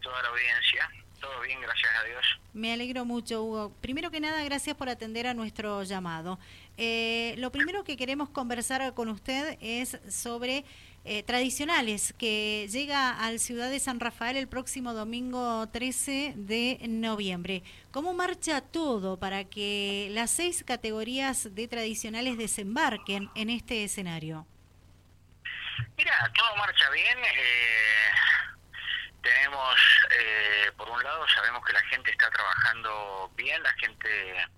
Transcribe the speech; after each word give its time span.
toda 0.00 0.22
la 0.22 0.28
audiencia. 0.28 0.90
Todo 1.20 1.40
bien, 1.40 1.60
gracias 1.60 1.90
a 1.98 2.04
Dios. 2.04 2.24
Me 2.52 2.72
alegro 2.72 3.04
mucho, 3.04 3.42
Hugo. 3.42 3.72
Primero 3.80 4.10
que 4.10 4.20
nada, 4.20 4.44
gracias 4.44 4.76
por 4.76 4.88
atender 4.88 5.26
a 5.26 5.34
nuestro 5.34 5.82
llamado. 5.82 6.38
Eh, 6.76 7.34
lo 7.38 7.50
primero 7.50 7.84
que 7.84 7.96
queremos 7.96 8.28
conversar 8.28 8.92
con 8.94 9.08
usted 9.08 9.56
es 9.60 9.98
sobre 10.08 10.64
eh, 11.08 11.22
tradicionales, 11.22 12.14
que 12.18 12.68
llega 12.68 13.18
al 13.24 13.38
Ciudad 13.38 13.70
de 13.70 13.78
San 13.78 14.00
Rafael 14.00 14.36
el 14.36 14.48
próximo 14.48 14.92
domingo 14.92 15.68
13 15.68 16.34
de 16.36 16.80
noviembre. 16.88 17.62
¿Cómo 17.92 18.12
marcha 18.12 18.60
todo 18.60 19.16
para 19.16 19.44
que 19.44 20.08
las 20.10 20.32
seis 20.32 20.64
categorías 20.64 21.54
de 21.54 21.68
tradicionales 21.68 22.36
desembarquen 22.36 23.30
en 23.36 23.50
este 23.50 23.84
escenario? 23.84 24.46
Mira, 25.96 26.12
todo 26.34 26.56
marcha 26.56 26.90
bien. 26.90 27.18
Eh, 27.18 28.55
tenemos, 29.28 29.76
eh, 30.10 30.70
por 30.76 30.88
un 30.88 31.02
lado, 31.02 31.26
sabemos 31.28 31.64
que 31.64 31.72
la 31.72 31.82
gente 31.86 32.10
está 32.10 32.30
trabajando 32.30 33.30
bien, 33.36 33.62
la 33.62 33.72
gente 33.74 34.48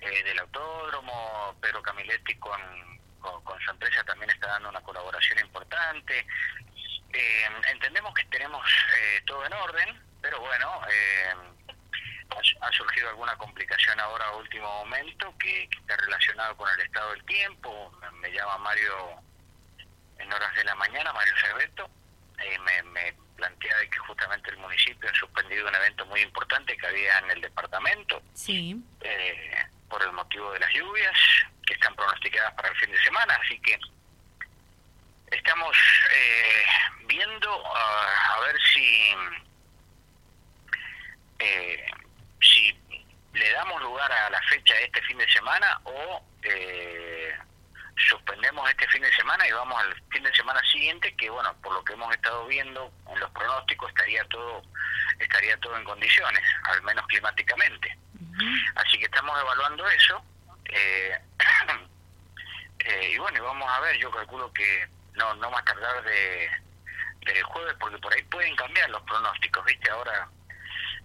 del 0.00 0.38
autódromo, 0.38 1.56
Pedro 1.60 1.82
Camiletti 1.82 2.34
con 2.36 2.90
con, 3.20 3.60
su 3.60 3.70
empresa 3.70 4.02
también 4.04 4.30
está 4.30 4.48
dando 4.48 4.68
una 4.68 4.80
colaboración 4.80 5.38
importante. 5.40 6.26
Eh, 7.12 7.48
entendemos 7.70 8.14
que 8.14 8.24
tenemos 8.26 8.66
eh, 8.98 9.22
todo 9.26 9.44
en 9.44 9.52
orden, 9.52 10.02
pero 10.20 10.40
bueno, 10.40 10.80
eh, 10.90 11.34
ha, 12.60 12.72
surgido 12.72 13.10
alguna 13.10 13.36
complicación 13.36 13.98
ahora 14.00 14.26
a 14.26 14.36
último 14.36 14.66
momento 14.84 15.34
que, 15.38 15.64
está 15.64 15.96
relacionado 15.96 16.56
con 16.56 16.68
el 16.70 16.80
estado 16.80 17.10
del 17.12 17.24
tiempo. 17.24 17.92
Me, 18.14 18.32
llama 18.32 18.58
Mario 18.58 19.20
en 20.18 20.32
horas 20.32 20.54
de 20.54 20.64
la 20.64 20.74
mañana, 20.74 21.12
Mario 21.12 21.34
Cerveto, 21.40 21.90
me, 22.64 22.82
me 22.84 23.12
plantea 23.40 23.76
de 23.78 23.88
que 23.88 23.98
justamente 24.00 24.50
el 24.50 24.58
municipio 24.58 25.08
ha 25.08 25.14
suspendido 25.14 25.66
un 25.66 25.74
evento 25.74 26.04
muy 26.06 26.20
importante 26.20 26.76
que 26.76 26.86
había 26.86 27.18
en 27.20 27.30
el 27.30 27.40
departamento. 27.40 28.22
Sí. 28.34 28.76
por 29.88 30.02
el 30.02 30.12
motivo 30.12 30.52
de 30.52 30.60
las 30.60 30.72
lluvias 30.72 31.16
que 31.66 31.72
están 31.72 31.94
pronosticadas 31.96 32.52
para 32.54 32.68
el 32.68 32.76
fin 32.76 32.90
de 32.92 33.02
semana, 33.02 33.34
así 33.42 33.58
que 33.60 33.78
estamos 35.30 35.76
eh, 36.12 36.64
viendo 37.06 37.50
ah, 37.74 38.36
a 38.36 38.40
ver 38.40 38.56
si 38.72 39.14
eh, 41.38 41.86
si 42.40 42.78
le 43.32 43.50
damos 43.52 43.82
lugar 43.82 44.12
a 44.12 44.30
la 44.30 44.42
fecha 44.42 44.74
de 44.74 44.84
este 44.84 45.02
fin 45.02 45.18
de 45.18 45.28
semana 45.30 45.80
o 45.84 46.22
eh, 46.42 47.19
suspendemos 48.08 48.68
este 48.70 48.88
fin 48.88 49.02
de 49.02 49.12
semana 49.12 49.46
y 49.46 49.52
vamos 49.52 49.80
al 49.80 49.94
fin 50.10 50.22
de 50.22 50.34
semana 50.34 50.60
siguiente 50.70 51.14
que 51.16 51.30
bueno 51.30 51.54
por 51.62 51.74
lo 51.74 51.84
que 51.84 51.92
hemos 51.92 52.12
estado 52.14 52.46
viendo 52.46 52.92
en 53.12 53.20
los 53.20 53.30
pronósticos 53.30 53.88
estaría 53.90 54.24
todo 54.24 54.62
estaría 55.18 55.56
todo 55.58 55.76
en 55.76 55.84
condiciones 55.84 56.42
al 56.64 56.82
menos 56.82 57.06
climáticamente 57.06 57.96
así 58.76 58.98
que 58.98 59.04
estamos 59.04 59.38
evaluando 59.40 59.88
eso 59.88 60.24
eh, 60.72 61.18
eh, 62.78 63.10
y 63.12 63.18
bueno, 63.18 63.42
vamos 63.42 63.68
a 63.70 63.80
ver, 63.80 63.96
yo 63.98 64.10
calculo 64.10 64.52
que 64.52 64.88
no 65.14 65.34
no 65.34 65.50
más 65.50 65.64
tardar 65.64 66.02
de 66.04 66.48
del 67.26 67.42
jueves, 67.42 67.74
porque 67.78 67.98
por 67.98 68.14
ahí 68.14 68.22
pueden 68.22 68.56
cambiar 68.56 68.88
los 68.90 69.02
pronósticos, 69.02 69.64
¿viste? 69.66 69.90
Ahora, 69.90 70.28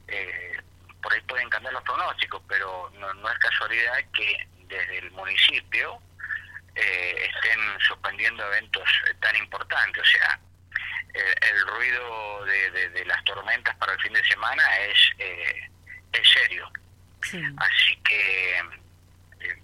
eh, 0.07 0.57
por 1.01 1.11
ahí 1.11 1.19
pueden 1.21 1.49
cambiar 1.49 1.73
los 1.73 1.83
pronósticos, 1.83 2.41
pero 2.47 2.89
no, 2.93 3.13
no 3.15 3.29
es 3.29 3.37
casualidad 3.39 3.97
que 4.13 4.47
desde 4.67 4.99
el 4.99 5.11
municipio 5.11 5.99
eh, 6.75 7.29
estén 7.33 7.59
suspendiendo 7.87 8.45
eventos 8.47 8.89
tan 9.19 9.35
importantes, 9.35 10.01
o 10.01 10.05
sea, 10.05 10.39
el, 11.13 11.67
ruido 11.67 12.45
de, 12.45 12.89
de, 12.89 13.05
las 13.05 13.23
tormentas 13.23 13.73
para 13.77 13.93
el 13.93 13.99
fin 14.01 14.11
de 14.11 14.23
semana 14.25 14.63
es, 14.79 14.99
es 15.17 16.29
serio. 16.29 16.69
Así 17.57 17.95
que 18.03 18.61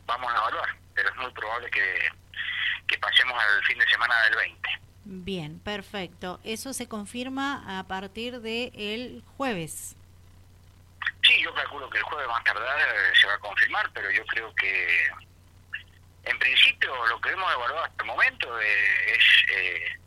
vamos 0.06 0.32
a 0.32 0.38
evaluar, 0.38 0.76
pero 0.94 1.10
es 1.10 1.16
muy 1.18 1.32
probable 1.32 1.70
que, 1.70 2.10
pasemos 3.00 3.42
al 3.42 3.64
fin 3.64 3.80
de 3.80 3.88
semana 3.88 4.22
del 4.24 4.36
20. 4.36 4.70
Bien, 5.06 5.60
perfecto. 5.60 6.40
Eso 6.44 6.74
se 6.74 6.88
confirma 6.88 7.80
a 7.80 7.88
partir 7.88 8.42
del 8.42 8.72
el 8.76 9.24
jueves. 9.38 9.96
Sí, 11.24 11.42
yo 11.42 11.54
calculo 11.54 11.90
que 11.90 11.98
el 11.98 12.04
jueves 12.04 12.28
más 12.28 12.44
tardar 12.44 12.80
eh, 12.80 13.14
se 13.20 13.28
va 13.28 13.36
a 13.36 13.40
confirmar, 13.40 13.90
pero 13.94 14.12
yo 14.12 14.26
creo 14.26 14.54
que 14.56 15.10
en 16.24 16.40
principio 16.40 17.08
lo 17.08 17.20
que 17.22 17.30
hemos 17.30 17.52
evaluado 17.54 17.84
hasta 17.84 18.04
el 18.04 18.08
momento 18.08 18.62
eh, 18.62 19.14
es, 19.14 19.24
eh, 19.52 20.00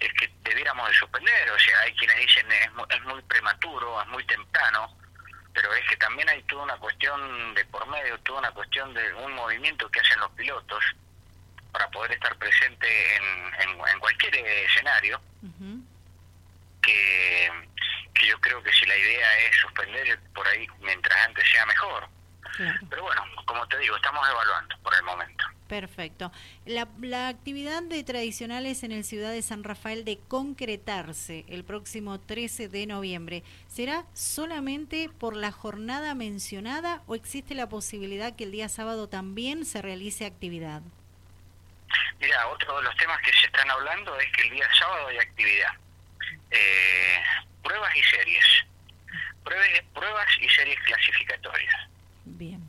es 0.00 0.12
que 0.14 0.30
debiéramos 0.42 0.88
de 0.88 0.94
suspender. 0.94 1.50
O 1.50 1.58
sea, 1.58 1.80
hay 1.80 1.94
quienes 1.94 2.16
dicen 2.16 2.50
es, 2.52 2.68
es 2.90 3.02
muy 3.04 3.22
prematuro, 3.22 4.00
es 4.00 4.08
muy 4.08 4.24
temprano 4.24 4.96
pero 5.52 5.72
es 5.74 5.84
que 5.88 5.96
también 5.96 6.28
hay 6.28 6.42
toda 6.44 6.64
una 6.64 6.76
cuestión 6.76 7.54
de 7.54 7.64
por 7.66 7.86
medio, 7.88 8.18
toda 8.20 8.40
una 8.40 8.52
cuestión 8.52 8.94
de 8.94 9.12
un 9.14 9.32
movimiento 9.34 9.90
que 9.90 10.00
hacen 10.00 10.20
los 10.20 10.30
pilotos 10.32 10.84
para 11.72 11.88
poder 11.90 12.12
estar 12.12 12.36
presente 12.36 13.16
en, 13.16 13.74
en, 13.88 14.00
cualquier 14.00 14.34
escenario, 14.36 15.20
que, 16.82 17.50
que 18.14 18.26
yo 18.26 18.40
creo 18.40 18.62
que 18.62 18.72
si 18.72 18.86
la 18.86 18.96
idea 18.96 19.38
es 19.40 19.56
suspender 19.56 20.18
por 20.34 20.46
ahí 20.48 20.66
mientras 20.80 21.26
antes 21.26 21.44
sea 21.50 21.66
mejor. 21.66 22.08
Pero 22.88 23.02
bueno, 23.02 23.22
como 23.46 23.66
te 23.68 23.78
digo, 23.78 23.96
estamos 23.96 24.26
evaluando 24.28 24.76
por 24.82 24.94
el 24.94 25.02
momento. 25.02 25.44
Perfecto. 25.68 26.32
La, 26.66 26.88
la, 27.00 27.28
actividad 27.28 27.82
de 27.82 28.02
tradicionales 28.02 28.82
en 28.82 28.90
el 28.92 29.04
Ciudad 29.04 29.30
de 29.30 29.40
San 29.40 29.62
Rafael 29.62 30.04
de 30.04 30.18
concretarse 30.18 31.44
el 31.48 31.64
próximo 31.64 32.18
13 32.18 32.68
de 32.68 32.86
noviembre, 32.86 33.44
¿será 33.68 34.04
solamente 34.12 35.08
por 35.08 35.36
la 35.36 35.52
jornada 35.52 36.14
mencionada 36.14 37.02
o 37.06 37.14
existe 37.14 37.54
la 37.54 37.68
posibilidad 37.68 38.34
que 38.34 38.44
el 38.44 38.52
día 38.52 38.68
sábado 38.68 39.08
también 39.08 39.64
se 39.64 39.80
realice 39.80 40.26
actividad? 40.26 40.82
Mira, 42.20 42.48
otro 42.48 42.76
de 42.76 42.82
los 42.82 42.96
temas 42.96 43.20
que 43.22 43.32
se 43.32 43.46
están 43.46 43.70
hablando 43.70 44.18
es 44.18 44.30
que 44.32 44.42
el 44.42 44.50
día 44.50 44.68
sábado 44.78 45.06
hay 45.06 45.18
actividad. 45.18 45.72
Eh, 46.50 47.22
pruebas 47.62 47.94
y 47.96 48.02
series. 48.02 48.44
Pruebas, 49.44 49.68
pruebas 49.94 50.28
y 50.40 50.48
series 50.48 50.78
clasificatorias. 50.80 51.89
Bien 52.38 52.60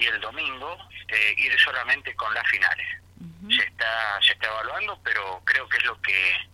y 0.00 0.06
el 0.06 0.20
domingo 0.20 0.76
eh, 1.08 1.34
ir 1.36 1.58
solamente 1.60 2.14
con 2.16 2.32
las 2.32 2.46
finales. 2.48 2.86
Se 3.48 3.62
está 3.62 4.18
se 4.22 4.32
está 4.32 4.46
evaluando, 4.46 4.98
pero 5.04 5.42
creo 5.44 5.68
que 5.68 5.76
es 5.76 5.84
lo 5.84 6.00
que 6.00 6.48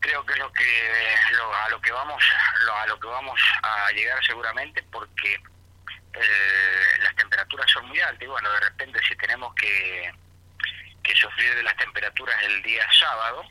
creo 0.00 0.26
que 0.26 0.32
es 0.32 0.38
lo 0.40 0.52
que 0.52 0.64
a 1.64 1.68
lo 1.68 1.80
que 1.80 1.92
vamos 1.92 2.22
a 2.74 2.86
lo 2.86 2.98
que 2.98 3.06
vamos 3.06 3.40
a 3.62 3.92
llegar 3.92 4.18
seguramente 4.24 4.82
porque 4.90 5.34
eh, 5.34 6.98
las 7.00 7.14
temperaturas 7.14 7.70
son 7.70 7.86
muy 7.86 8.00
altas 8.00 8.22
y 8.22 8.26
bueno 8.26 8.50
de 8.50 8.60
repente 8.60 9.00
si 9.06 9.14
tenemos 9.16 9.54
que 9.54 10.12
que 11.04 11.14
sufrir 11.14 11.54
de 11.54 11.62
las 11.62 11.76
temperaturas 11.76 12.36
el 12.42 12.62
día 12.62 12.84
sábado 12.92 13.44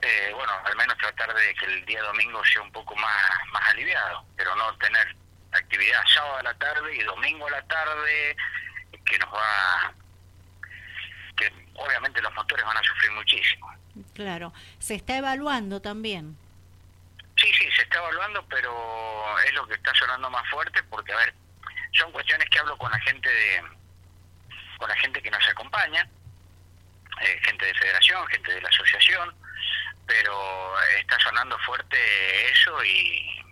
eh, 0.00 0.32
bueno 0.34 0.52
al 0.64 0.76
menos 0.76 0.96
tratar 0.96 1.34
de 1.34 1.54
que 1.54 1.66
el 1.66 1.84
día 1.84 2.02
domingo 2.02 2.42
sea 2.46 2.62
un 2.62 2.72
poco 2.72 2.96
más 2.96 3.30
más 3.52 3.68
aliviado 3.70 4.24
pero 4.36 4.56
no 4.56 4.74
tener 4.78 5.14
actividad 5.74 6.02
sábado 6.14 6.36
a 6.36 6.42
la 6.42 6.54
tarde 6.54 6.96
y 6.96 7.02
domingo 7.02 7.46
a 7.48 7.50
la 7.50 7.62
tarde, 7.62 8.36
que 9.04 9.18
nos 9.18 9.32
va, 9.32 9.92
que 11.36 11.52
obviamente 11.74 12.22
los 12.22 12.32
motores 12.34 12.64
van 12.64 12.76
a 12.76 12.82
sufrir 12.82 13.10
muchísimo. 13.12 13.74
Claro, 14.14 14.52
se 14.78 14.94
está 14.94 15.16
evaluando 15.16 15.80
también. 15.80 16.36
Sí, 17.36 17.52
sí, 17.58 17.68
se 17.74 17.82
está 17.82 17.98
evaluando, 17.98 18.46
pero 18.48 19.38
es 19.40 19.52
lo 19.54 19.66
que 19.66 19.74
está 19.74 19.92
sonando 19.94 20.30
más 20.30 20.48
fuerte 20.48 20.82
porque, 20.84 21.12
a 21.12 21.16
ver, 21.16 21.34
son 21.92 22.12
cuestiones 22.12 22.48
que 22.48 22.58
hablo 22.60 22.76
con 22.78 22.90
la 22.90 23.00
gente 23.00 23.28
de, 23.28 23.62
con 24.78 24.88
la 24.88 24.96
gente 24.96 25.20
que 25.20 25.30
nos 25.30 25.48
acompaña, 25.48 26.08
eh, 27.20 27.40
gente 27.42 27.66
de 27.66 27.74
federación, 27.74 28.26
gente 28.28 28.52
de 28.52 28.62
la 28.62 28.68
asociación, 28.68 29.34
pero 30.06 30.78
está 30.98 31.18
sonando 31.18 31.58
fuerte 31.60 31.96
eso 32.52 32.84
y, 32.84 33.43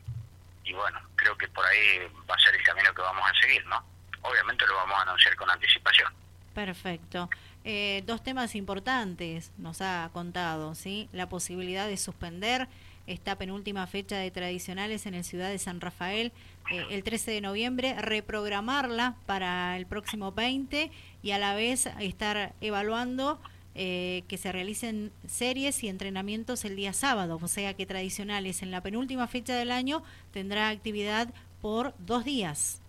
y 0.65 0.73
bueno, 0.73 1.01
creo 1.17 1.37
que 1.37 1.49
por 1.49 1.65
ahí 1.65 1.99
va 2.29 2.35
a 2.35 2.39
ser 2.39 2.55
el 2.55 2.63
camino 2.63 2.93
que 2.95 3.03
vamos 3.03 3.25
a 3.29 3.41
seguir, 3.41 3.65
¿no? 3.67 3.83
Obviamente 4.23 4.67
lo 4.67 4.77
vamos 4.77 4.99
a 4.99 5.03
anunciar 5.03 5.35
con 5.37 5.51
anticipación. 5.51 6.13
Perfecto. 6.55 7.29
Eh, 7.65 8.03
dos 8.07 8.23
temas 8.23 8.55
importantes 8.55 9.53
nos 9.59 9.81
ha 9.81 10.11
contado, 10.13 10.75
¿sí? 10.75 11.09
La 11.13 11.29
posibilidad 11.29 11.87
de 11.87 11.97
suspender 11.97 12.69
esta 13.07 13.37
penúltima 13.37 13.87
fecha 13.87 14.17
de 14.17 14.31
tradicionales 14.31 15.07
en 15.07 15.15
el 15.15 15.25
Ciudad 15.25 15.49
de 15.49 15.59
San 15.59 15.81
Rafael 15.81 16.33
eh, 16.71 16.87
el 16.91 17.03
13 17.03 17.33
de 17.33 17.41
noviembre, 17.41 17.95
reprogramarla 18.01 19.17
para 19.27 19.77
el 19.77 19.87
próximo 19.87 20.33
20 20.33 20.91
y 21.23 21.31
a 21.33 21.39
la 21.39 21.55
vez 21.55 21.87
estar 21.99 22.53
evaluando 22.61 23.41
eh, 23.75 24.23
que 24.29 24.37
se 24.37 24.53
realicen 24.53 25.13
series 25.27 25.83
y 25.83 25.89
entrenamientos 25.89 26.67
el 26.67 26.77
día 26.77 26.93
sábado, 26.93 27.39
o 27.41 27.49
sea 27.49 27.73
que 27.75 27.87
tradicionales 27.87 28.61
en 28.61 28.71
la 28.71 28.83
penúltima 28.83 29.27
fecha 29.29 29.57
del 29.57 29.71
año 29.71 30.05
tendrá 30.31 30.69
actividad 30.69 31.29
por 31.63 31.95
dos 31.99 32.23
días. 32.25 32.83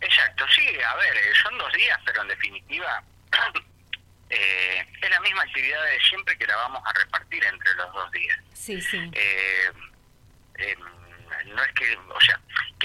Exacto, 0.00 0.44
sí, 0.48 0.66
a 0.82 0.96
ver, 0.96 1.16
eh, 1.16 1.32
son 1.40 1.56
dos 1.56 1.72
días, 1.72 1.96
pero 2.04 2.22
en 2.22 2.28
definitiva 2.28 3.00
eh, 4.30 4.86
es 5.00 5.10
la 5.10 5.20
misma 5.20 5.42
actividad 5.42 5.84
de 5.84 6.00
siempre 6.00 6.36
que 6.36 6.48
la 6.48 6.56
vamos 6.56 6.82
a 6.84 6.92
repartir 6.92 7.44
entre 7.44 7.74
los 7.74 7.92
dos 7.92 8.10
días. 8.10 8.38
Sí, 8.54 8.80
sí. 8.82 8.98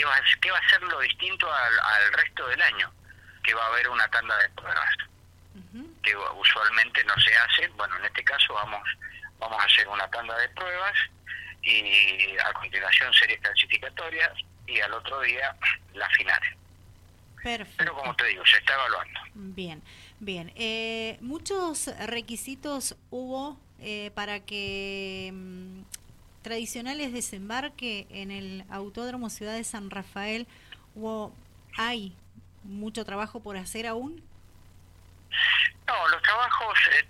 va, 0.05 0.21
qué 0.39 0.51
va 0.51 0.57
a 0.57 0.69
ser 0.69 0.83
lo 0.83 0.99
distinto 0.99 1.51
al, 1.51 1.79
al 1.79 2.13
resto 2.13 2.47
del 2.47 2.61
año, 2.61 2.93
que 3.43 3.55
va 3.55 3.63
a 3.63 3.67
haber 3.69 3.89
una 3.89 4.07
tanda 4.09 4.37
de 4.37 4.49
pruebas, 4.49 4.95
que 6.03 6.15
usualmente 6.15 7.03
no 7.05 7.13
se 7.19 7.35
hace. 7.35 7.67
Bueno, 7.69 7.97
en 7.97 8.05
este 8.05 8.23
caso 8.23 8.53
vamos, 8.53 8.81
vamos 9.39 9.61
a 9.61 9.65
hacer 9.65 9.87
una 9.87 10.09
tanda 10.09 10.37
de 10.37 10.49
pruebas 10.49 10.95
y 11.61 12.37
a 12.37 12.53
continuación 12.53 13.13
series 13.13 13.39
clasificatorias 13.41 14.31
y 14.67 14.79
al 14.79 14.93
otro 14.93 15.21
día 15.21 15.55
la 15.93 16.09
final. 16.11 16.41
Perfecto. 17.41 17.75
Pero 17.77 17.95
como 17.95 18.15
te 18.15 18.25
digo, 18.25 18.45
se 18.45 18.57
está 18.57 18.73
evaluando. 18.73 19.19
Bien, 19.33 19.81
bien. 20.19 20.51
Eh, 20.55 21.17
muchos 21.21 21.87
requisitos 22.05 22.95
hubo 23.09 23.57
eh, 23.79 24.11
para 24.13 24.41
que 24.41 25.31
mm, 25.33 25.81
tradicionales 26.41 27.13
desembarque 27.13 28.07
en 28.09 28.31
el 28.31 28.65
Autódromo 28.69 29.29
Ciudad 29.29 29.53
de 29.53 29.63
San 29.63 29.89
Rafael. 29.89 30.47
Hubo, 30.95 31.33
hay 31.77 32.13
mucho 32.63 33.05
trabajo 33.05 33.39
por 33.41 33.55
hacer 33.55 33.87
aún. 33.87 34.21
No, 35.89 36.07
los 36.09 36.21
trabajos 36.21 36.77
eh, 36.93 37.03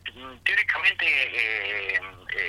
teóricamente 0.45 1.05
eh, 1.05 2.01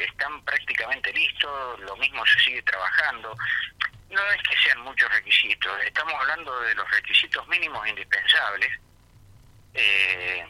están 0.09 0.41
prácticamente 0.45 1.13
listos, 1.13 1.81
lo 1.81 1.97
mismo 1.97 2.25
se 2.25 2.39
sigue 2.39 2.63
trabajando. 2.63 3.35
No 4.11 4.23
es 4.31 4.43
que 4.43 4.57
sean 4.63 4.81
muchos 4.83 5.11
requisitos, 5.13 5.83
estamos 5.83 6.15
hablando 6.15 6.61
de 6.61 6.75
los 6.77 6.89
requisitos 6.91 7.47
mínimos 7.49 7.87
indispensables 7.89 8.71
eh, 9.75 10.47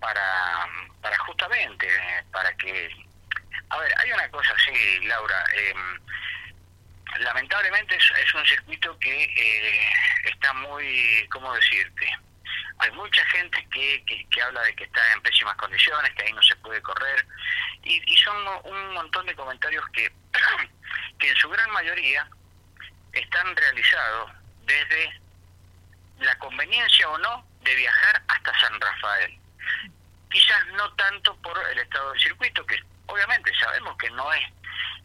para, 0.00 0.66
para 1.00 1.18
justamente, 1.18 1.88
para 2.32 2.52
que... 2.56 2.90
A 3.70 3.78
ver, 3.78 3.92
hay 3.98 4.12
una 4.12 4.28
cosa 4.30 4.52
así, 4.54 5.06
Laura. 5.06 5.44
lamentablemente 7.20 7.94
es, 7.96 8.12
es, 8.24 8.34
un 8.34 8.46
circuito 8.46 8.98
que 8.98 9.88
está 10.24 10.52
muy, 10.54 11.26
¿cómo 11.30 11.52
decirte? 11.54 12.10
Hay 12.78 12.90
mucha 12.92 13.24
gente 13.26 13.66
que, 13.72 14.26
que, 14.30 14.42
habla 14.42 14.62
de 14.62 14.74
que 14.74 14.84
está 14.84 15.00
en 15.12 15.22
pésimas 15.22 15.56
condiciones, 15.56 16.12
que 16.14 16.22
ahí 16.22 16.32
no 16.32 16.42
se 16.42 16.56
puede 16.56 16.80
correr, 16.82 17.26
y, 17.82 18.16
son 18.18 18.36
un 18.64 18.94
montón 18.94 19.26
de 19.26 19.34
comentarios 19.34 19.84
que, 19.90 20.12
que 21.18 21.28
en 21.28 21.36
su 21.36 21.48
gran 21.48 21.70
mayoría 21.70 22.28
están 23.12 23.56
realizados 23.56 24.30
desde 24.64 25.20
la 26.20 26.36
conveniencia 26.38 27.08
o 27.08 27.18
no 27.18 27.44
de 27.62 27.74
viajar 27.74 28.22
hasta 28.28 28.60
San 28.60 28.80
Rafael. 28.80 29.38
Quizás 30.30 30.66
no 30.74 30.92
tanto 30.94 31.36
por 31.36 31.58
el 31.70 31.78
estado 31.78 32.12
del 32.12 32.20
circuito, 32.20 32.64
que 32.66 32.78
obviamente 33.06 33.50
sabemos 33.58 33.96
que 33.96 34.10
no 34.10 34.32
es 34.32 34.42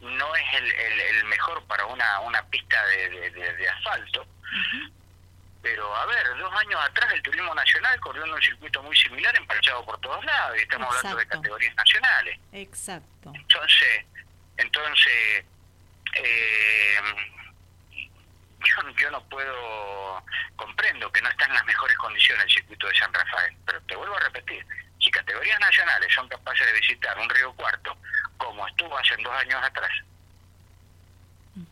no 0.00 0.36
es 0.36 0.44
el, 0.54 0.70
el, 0.70 1.24
mejor 1.24 1.64
para 1.66 1.86
una, 1.86 2.20
una 2.20 2.42
pista 2.50 2.84
de, 2.86 3.68
asfalto, 3.68 4.26
pero 5.64 5.96
a 5.96 6.04
ver, 6.04 6.36
dos 6.36 6.52
años 6.60 6.78
atrás 6.78 7.10
el 7.14 7.22
turismo 7.22 7.54
nacional 7.54 7.98
corrió 7.98 8.22
en 8.26 8.32
un 8.32 8.42
circuito 8.42 8.82
muy 8.82 8.94
similar, 8.94 9.34
empachado 9.34 9.82
por 9.86 9.98
todos 9.98 10.22
lados, 10.22 10.58
y 10.58 10.60
estamos 10.60 10.94
hablando 10.94 11.16
de 11.16 11.26
categorías 11.26 11.74
nacionales. 11.74 12.38
Exacto. 12.52 13.32
Entonces, 13.34 14.04
entonces 14.58 15.44
eh, 16.16 16.98
yo, 18.60 18.90
yo 18.90 19.10
no 19.10 19.24
puedo, 19.30 20.22
comprendo 20.54 21.10
que 21.10 21.22
no 21.22 21.30
está 21.30 21.46
en 21.46 21.54
las 21.54 21.64
mejores 21.64 21.96
condiciones 21.96 22.44
el 22.44 22.50
circuito 22.50 22.86
de 22.86 22.98
San 22.98 23.14
Rafael, 23.14 23.56
pero 23.64 23.80
te 23.84 23.96
vuelvo 23.96 24.16
a 24.16 24.20
repetir, 24.20 24.66
si 25.00 25.10
categorías 25.10 25.58
nacionales 25.60 26.12
son 26.14 26.28
capaces 26.28 26.66
de 26.66 26.74
visitar 26.74 27.18
un 27.18 27.30
río 27.30 27.54
cuarto, 27.54 27.96
como 28.36 28.68
estuvo 28.68 28.98
hace 28.98 29.16
dos 29.16 29.32
años 29.32 29.64
atrás, 29.64 29.92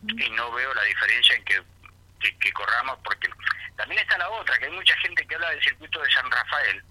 y 0.01 0.29
no 0.31 0.51
veo 0.51 0.73
la 0.73 0.83
diferencia 0.83 1.35
en 1.35 1.45
que, 1.45 1.61
que 2.39 2.53
corramos, 2.53 2.97
porque 3.03 3.29
también 3.75 4.01
está 4.01 4.17
la 4.17 4.29
otra, 4.29 4.57
que 4.57 4.65
hay 4.65 4.71
mucha 4.71 4.95
gente 4.97 5.25
que 5.25 5.35
habla 5.35 5.49
del 5.49 5.63
circuito 5.63 6.01
de 6.01 6.11
San 6.11 6.29
Rafael, 6.29 6.83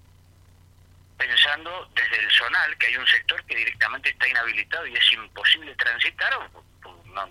pensando 1.16 1.88
desde 1.94 2.18
el 2.18 2.30
zonal, 2.30 2.76
que 2.78 2.86
hay 2.86 2.96
un 2.96 3.06
sector 3.06 3.44
que 3.44 3.56
directamente 3.56 4.10
está 4.10 4.28
inhabilitado 4.28 4.86
y 4.86 4.94
es 4.94 5.12
imposible 5.12 5.74
transitar, 5.76 6.34
o, 6.34 6.64
no, 7.06 7.30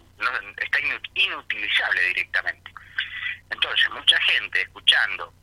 está 0.57 0.80
inutilizable 1.15 2.01
directamente. 2.01 2.71
Entonces, 3.50 3.89
mucha 3.89 4.19
gente 4.21 4.62
escuchando 4.62 5.33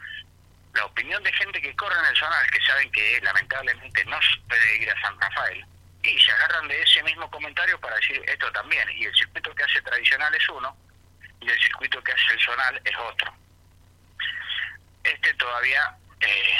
la 0.74 0.86
opinión 0.86 1.22
de 1.22 1.32
gente 1.32 1.60
que 1.60 1.76
corre 1.76 1.98
en 1.98 2.06
el 2.06 2.16
zonal, 2.16 2.50
que 2.50 2.60
saben 2.62 2.90
que 2.92 3.20
lamentablemente 3.22 4.04
no 4.06 4.18
se 4.22 4.40
puede 4.48 4.82
ir 4.82 4.90
a 4.90 5.00
San 5.02 5.20
Rafael, 5.20 5.66
y 6.02 6.18
se 6.18 6.32
agarran 6.32 6.68
de 6.68 6.80
ese 6.80 7.02
mismo 7.02 7.30
comentario 7.30 7.78
para 7.80 7.96
decir 7.96 8.22
esto 8.26 8.50
también, 8.52 8.88
y 8.90 9.04
el 9.04 9.14
circuito 9.14 9.54
que 9.54 9.64
hace 9.64 9.82
tradicional 9.82 10.34
es 10.34 10.48
uno, 10.48 10.74
y 11.40 11.50
el 11.50 11.58
circuito 11.60 12.02
que 12.02 12.12
hace 12.12 12.32
el 12.32 12.40
zonal 12.40 12.80
es 12.84 12.96
otro 12.96 13.47
este 15.12 15.34
todavía 15.34 15.96
eh, 16.20 16.56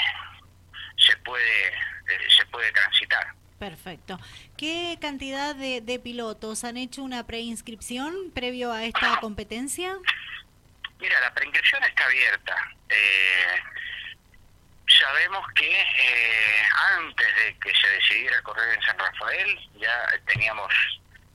se 0.97 1.15
puede 1.17 1.67
eh, 1.67 2.29
se 2.37 2.45
puede 2.47 2.71
transitar. 2.71 3.33
Perfecto. 3.59 4.17
¿Qué 4.57 4.97
cantidad 5.01 5.53
de, 5.53 5.81
de 5.81 5.99
pilotos 5.99 6.63
han 6.63 6.77
hecho 6.77 7.03
una 7.03 7.27
preinscripción 7.27 8.31
previo 8.33 8.71
a 8.71 8.85
esta 8.85 9.19
competencia? 9.19 9.97
Mira, 10.99 11.19
la 11.19 11.33
preinscripción 11.33 11.83
está 11.83 12.05
abierta. 12.05 12.55
Eh, 12.89 13.61
sabemos 14.87 15.45
que 15.55 15.85
antes 16.97 17.35
de 17.35 17.57
que 17.59 17.73
se 17.75 17.87
decidiera 17.89 18.41
correr 18.41 18.77
en 18.77 18.81
San 18.81 18.97
Rafael 18.97 19.59
ya 19.79 20.19
teníamos 20.25 20.73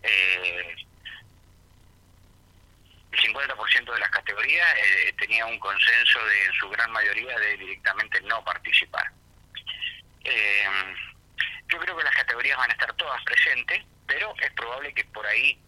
eh, 0.03 0.77
el 3.15 3.33
50% 3.33 3.93
de 3.93 3.99
las 3.99 4.11
categorías 4.11 4.67
eh, 4.77 5.13
tenía 5.19 5.47
un 5.47 5.59
consenso 5.59 6.25
de, 6.27 6.45
en 6.47 6.53
su 6.55 6.69
gran 6.69 6.91
mayoría 6.91 7.39
de 7.39 7.57
directamente 7.57 8.21
no 8.23 8.45
participar. 8.45 9.11
Eh, 10.25 10.67
yo 11.69 11.79
creo 11.79 11.97
que 11.97 12.05
las 12.05 12.15
categorías 12.15 12.57
van 12.59 12.71
a 12.71 12.73
estar 12.73 12.93
todas 12.95 13.23
presentes, 13.25 13.83
pero 14.07 14.35
es 14.41 14.51
probable 14.53 14.93
que 14.95 15.05
por 15.05 15.27
ahí 15.27 15.59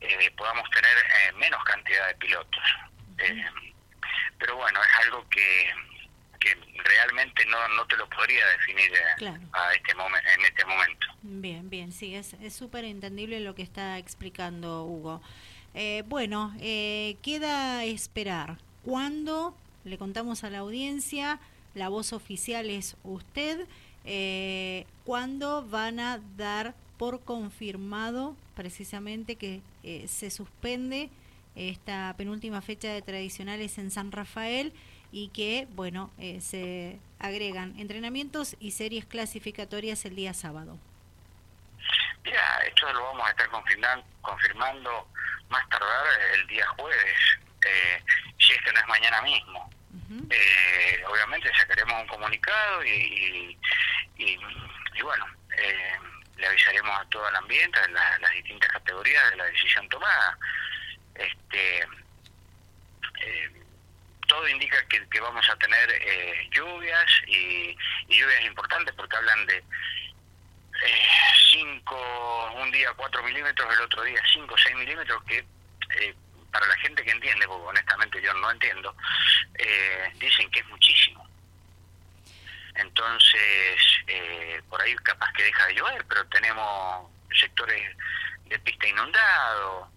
eh, 0.00 0.30
podamos 0.36 0.68
tener 0.70 0.96
menos 1.34 1.62
cantidad 1.64 2.06
de 2.08 2.14
pilotos. 2.14 2.64
pero 4.38 4.56
bueno, 4.56 4.80
es 4.82 5.06
algo 5.06 5.28
que, 5.28 5.72
que 6.40 6.56
realmente 6.84 7.44
no, 7.46 7.68
no 7.68 7.86
te 7.86 7.96
lo 7.96 8.08
podría 8.08 8.46
definir 8.48 8.92
a 9.52 9.72
este 9.74 9.92
en 9.92 10.44
este 10.44 10.64
momento. 10.64 11.06
Bien, 11.22 11.70
bien, 11.70 11.92
sí, 11.92 12.14
es 12.14 12.34
súper 12.54 12.84
entendible 12.84 13.40
lo 13.40 13.54
que 13.54 13.62
está 13.62 13.98
explicando 13.98 14.84
Hugo. 14.84 15.22
Eh, 15.74 16.02
bueno, 16.06 16.54
eh, 16.60 17.16
queda 17.22 17.84
esperar. 17.84 18.58
¿Cuándo? 18.84 19.56
Le 19.84 19.98
contamos 19.98 20.44
a 20.44 20.50
la 20.50 20.58
audiencia, 20.58 21.40
la 21.74 21.88
voz 21.88 22.12
oficial 22.12 22.68
es 22.68 22.96
usted. 23.04 23.66
Eh, 24.04 24.86
¿Cuándo 25.04 25.66
van 25.66 26.00
a 26.00 26.20
dar 26.36 26.74
por 26.98 27.20
confirmado 27.20 28.36
precisamente 28.54 29.36
que 29.36 29.60
eh, 29.82 30.06
se 30.08 30.30
suspende 30.30 31.10
esta 31.56 32.14
penúltima 32.16 32.60
fecha 32.60 32.88
de 32.88 33.02
tradicionales 33.02 33.78
en 33.78 33.90
San 33.90 34.12
Rafael 34.12 34.72
y 35.10 35.28
que, 35.28 35.68
bueno, 35.74 36.10
se 36.40 36.98
agregan 37.18 37.78
entrenamientos 37.78 38.56
y 38.60 38.70
series 38.70 39.04
clasificatorias 39.04 40.06
el 40.06 40.16
día 40.16 40.32
sábado? 40.32 40.78
Mira, 42.24 42.40
esto 42.66 42.90
lo 42.94 43.02
vamos 43.02 43.26
a 43.26 43.30
estar 43.30 43.50
confirmando 44.22 45.06
más 45.52 45.68
tardar 45.68 46.06
el 46.34 46.46
día 46.46 46.66
jueves, 46.76 47.18
eh, 47.66 48.02
si 48.38 48.52
es 48.52 48.62
que 48.62 48.72
no 48.72 48.80
es 48.80 48.86
mañana 48.88 49.22
mismo. 49.22 49.70
eh, 50.30 51.04
obviamente 51.06 51.50
sacaremos 51.56 52.00
un 52.00 52.06
comunicado 52.08 52.84
y, 52.84 53.58
y, 54.16 54.38
bueno, 55.02 55.26
eh, 55.56 55.98
le 56.36 56.46
avisaremos 56.46 57.00
a 57.00 57.04
todo 57.10 57.28
el 57.28 57.36
ambiente, 57.36 57.78
a 57.78 57.88
las 57.88 58.30
distintas 58.32 58.70
categorías 58.72 59.30
de 59.30 59.36
la 59.36 59.44
decisión 59.44 59.88
tomada. 59.88 60.38
Este, 61.14 61.80
eh, 63.20 63.52
todo 64.26 64.48
indica 64.48 64.76
que, 64.88 65.06
que, 65.08 65.20
vamos 65.20 65.48
a 65.48 65.56
tener 65.56 65.90
eh, 65.90 66.48
lluvias 66.50 67.10
y, 67.26 67.76
y, 68.08 68.18
lluvias 68.18 68.44
importantes 68.44 68.94
porque 68.94 69.16
hablan 69.16 69.46
de 69.46 69.62
5, 71.52 72.52
un 72.56 72.70
día 72.70 72.92
4 72.96 73.22
milímetros, 73.22 73.72
el 73.74 73.84
otro 73.84 74.02
día 74.02 74.20
5 74.32 74.54
o 74.54 74.58
6 74.58 74.76
milímetros, 74.76 75.22
que 75.24 75.44
eh, 76.00 76.14
para 76.50 76.66
la 76.66 76.76
gente 76.78 77.04
que 77.04 77.10
entiende, 77.10 77.46
porque 77.46 77.66
honestamente 77.66 78.22
yo 78.22 78.32
no 78.34 78.50
entiendo, 78.50 78.94
eh, 79.58 80.12
dicen 80.16 80.50
que 80.50 80.60
es 80.60 80.66
muchísimo. 80.68 81.26
Entonces, 82.74 83.82
eh, 84.06 84.62
por 84.68 84.80
ahí 84.80 84.94
capaz 84.96 85.32
que 85.34 85.44
deja 85.44 85.66
de 85.66 85.74
llover, 85.74 86.04
pero 86.06 86.26
tenemos 86.28 87.10
sectores 87.38 87.96
de 88.46 88.58
pista 88.60 88.88
inundado, 88.88 89.90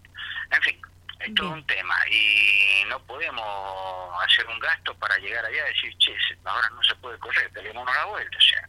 en 0.50 0.62
fin, 0.62 0.82
es 1.20 1.34
todo 1.34 1.50
un 1.50 1.66
tema. 1.66 1.96
Y 2.10 2.84
no 2.88 2.98
podemos 3.04 4.24
hacer 4.24 4.46
un 4.46 4.58
gasto 4.58 4.94
para 4.98 5.16
llegar 5.18 5.44
allá 5.44 5.64
y 5.70 5.72
decir, 5.74 5.96
che, 5.98 6.14
ahora 6.44 6.68
no 6.70 6.82
se 6.82 6.94
puede 6.96 7.18
correr, 7.18 7.50
tenemos 7.52 7.86
la 7.86 8.04
vuelta, 8.04 8.36
o 8.36 8.40
sea, 8.40 8.68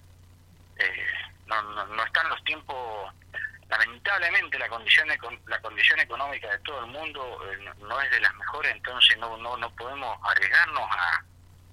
no, 1.48 1.62
no, 1.62 1.86
no 1.88 2.04
están 2.04 2.30
los 2.30 2.44
tiempos 2.44 3.14
lamentablemente 3.70 4.58
la 4.58 4.70
condición 4.70 5.08
la 5.48 5.62
condición 5.62 6.00
económica 6.00 6.50
de 6.52 6.60
todo 6.60 6.86
el 6.86 6.92
mundo 6.92 7.40
eh, 7.52 7.70
no 7.80 8.02
es 8.02 8.12
de 8.12 8.20
las 8.22 8.34
mejores 8.36 8.72
entonces 8.74 9.18
no 9.18 9.38
no 9.38 9.58
no 9.58 9.70
podemos 9.72 10.18
arriesgarnos 10.24 10.90
a, 10.90 11.24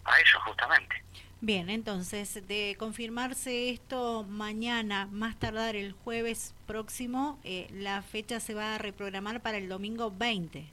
a 0.05 0.21
eso 0.21 0.41
justamente. 0.41 1.03
Bien 1.41 1.69
entonces 1.71 2.47
de 2.49 2.75
confirmarse 2.79 3.71
esto 3.71 4.25
mañana 4.25 5.07
más 5.13 5.39
tardar 5.39 5.77
el 5.77 5.93
jueves 5.93 6.55
próximo 6.67 7.39
eh, 7.45 7.69
la 7.71 8.03
fecha 8.03 8.41
se 8.41 8.55
va 8.55 8.75
a 8.75 8.79
reprogramar 8.79 9.41
para 9.41 9.59
el 9.59 9.69
domingo 9.69 10.11
20 10.11 10.67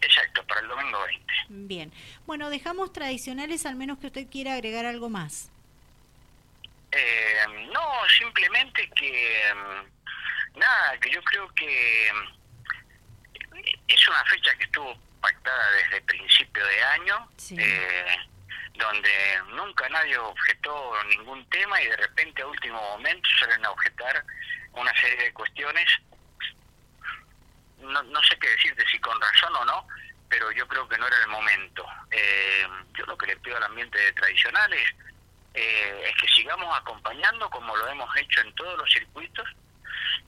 exacto 0.00 0.44
para 0.46 0.60
el 0.60 0.68
domingo 0.68 0.98
20 1.06 1.24
bien. 1.48 1.92
Bueno 2.26 2.50
dejamos 2.50 2.92
tradicionales 2.92 3.64
al 3.64 3.76
menos 3.76 3.98
que 3.98 4.08
usted 4.08 4.26
quiera 4.28 4.54
agregar 4.54 4.84
algo 4.84 5.08
más 5.08 5.51
eh, 6.92 7.46
no, 7.72 8.08
simplemente 8.18 8.88
que 8.90 9.52
mm, 9.54 10.58
nada, 10.58 10.98
que 11.00 11.10
yo 11.10 11.22
creo 11.22 11.48
que 11.54 12.12
mm, 12.12 12.42
es 13.88 14.08
una 14.08 14.24
fecha 14.26 14.54
que 14.56 14.64
estuvo 14.64 14.94
pactada 15.20 15.70
desde 15.72 16.02
principio 16.02 16.64
de 16.66 16.82
año, 16.82 17.28
eh, 17.56 18.16
donde 18.74 19.42
nunca 19.54 19.88
nadie 19.88 20.18
objetó 20.18 21.04
ningún 21.04 21.48
tema 21.48 21.80
y 21.80 21.86
de 21.86 21.96
repente 21.96 22.42
a 22.42 22.46
último 22.46 22.80
momento 22.80 23.28
salen 23.40 23.64
a 23.64 23.70
objetar 23.70 24.24
una 24.72 24.92
serie 25.00 25.24
de 25.24 25.32
cuestiones. 25.32 25.88
No, 27.78 28.02
no 28.02 28.22
sé 28.22 28.38
qué 28.38 28.48
decirte 28.48 28.84
si 28.90 28.98
con 28.98 29.18
razón 29.20 29.54
o 29.56 29.64
no, 29.64 29.86
pero 30.28 30.50
yo 30.52 30.68
creo 30.68 30.88
que 30.88 30.98
no 30.98 31.06
era 31.06 31.20
el 31.22 31.28
momento. 31.28 31.86
Eh, 32.10 32.66
yo 32.94 33.06
lo 33.06 33.16
que 33.16 33.26
le 33.26 33.36
pido 33.36 33.56
al 33.56 33.64
ambiente 33.64 34.12
tradicional 34.12 34.72
es 34.72 34.94
eh, 35.54 36.04
es 36.08 36.20
que 36.20 36.28
sigamos 36.28 36.76
acompañando 36.76 37.48
como 37.50 37.76
lo 37.76 37.88
hemos 37.88 38.16
hecho 38.16 38.40
en 38.40 38.54
todos 38.54 38.78
los 38.78 38.90
circuitos, 38.90 39.48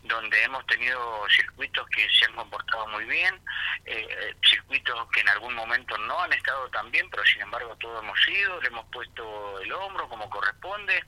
donde 0.02 0.42
hemos 0.42 0.66
tenido 0.66 1.26
circuitos 1.30 1.86
que 1.88 2.06
se 2.10 2.26
han 2.26 2.34
comportado 2.34 2.86
muy 2.88 3.04
bien, 3.06 3.40
eh, 3.86 4.34
circuitos 4.48 5.08
que 5.10 5.20
en 5.20 5.28
algún 5.30 5.54
momento 5.54 5.96
no 5.98 6.20
han 6.22 6.32
estado 6.32 6.68
tan 6.70 6.90
bien, 6.90 7.08
pero 7.10 7.24
sin 7.24 7.42
embargo 7.42 7.74
todos 7.76 8.02
hemos 8.02 8.28
ido, 8.28 8.60
le 8.60 8.68
hemos 8.68 8.86
puesto 8.86 9.60
el 9.60 9.72
hombro 9.72 10.08
como 10.08 10.28
corresponde. 10.28 11.02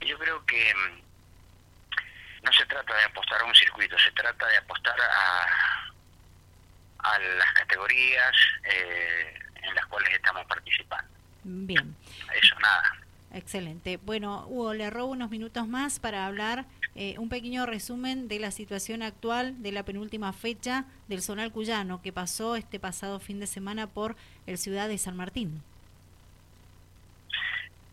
Yo 0.00 0.18
creo 0.18 0.44
que 0.46 0.74
mm, 0.74 2.44
no 2.44 2.52
se 2.52 2.66
trata 2.66 2.94
de 2.94 3.04
apostar 3.04 3.40
a 3.40 3.44
un 3.44 3.54
circuito, 3.54 3.98
se 3.98 4.12
trata 4.12 4.46
de 4.46 4.56
apostar 4.58 4.96
a, 5.00 5.92
a 6.98 7.18
las 7.18 7.52
categorías 7.54 8.32
eh, 8.64 9.38
en 9.62 9.74
las 9.74 9.86
cuales 9.86 10.14
estamos 10.14 10.46
participando. 10.46 11.10
Bien. 11.42 11.96
Eso 12.34 12.58
nada. 12.60 12.96
Excelente. 13.32 13.96
Bueno, 13.98 14.46
Hugo, 14.48 14.74
le 14.74 14.90
robo 14.90 15.12
unos 15.12 15.30
minutos 15.30 15.68
más 15.68 16.00
para 16.00 16.26
hablar 16.26 16.66
eh, 16.96 17.14
un 17.18 17.28
pequeño 17.28 17.64
resumen 17.64 18.26
de 18.26 18.40
la 18.40 18.50
situación 18.50 19.02
actual 19.02 19.62
de 19.62 19.70
la 19.70 19.84
penúltima 19.84 20.32
fecha 20.32 20.86
del 21.06 21.22
Zonal 21.22 21.52
Cuyano 21.52 22.02
que 22.02 22.12
pasó 22.12 22.56
este 22.56 22.80
pasado 22.80 23.20
fin 23.20 23.38
de 23.38 23.46
semana 23.46 23.86
por 23.86 24.16
el 24.46 24.58
ciudad 24.58 24.88
de 24.88 24.98
San 24.98 25.16
Martín. 25.16 25.62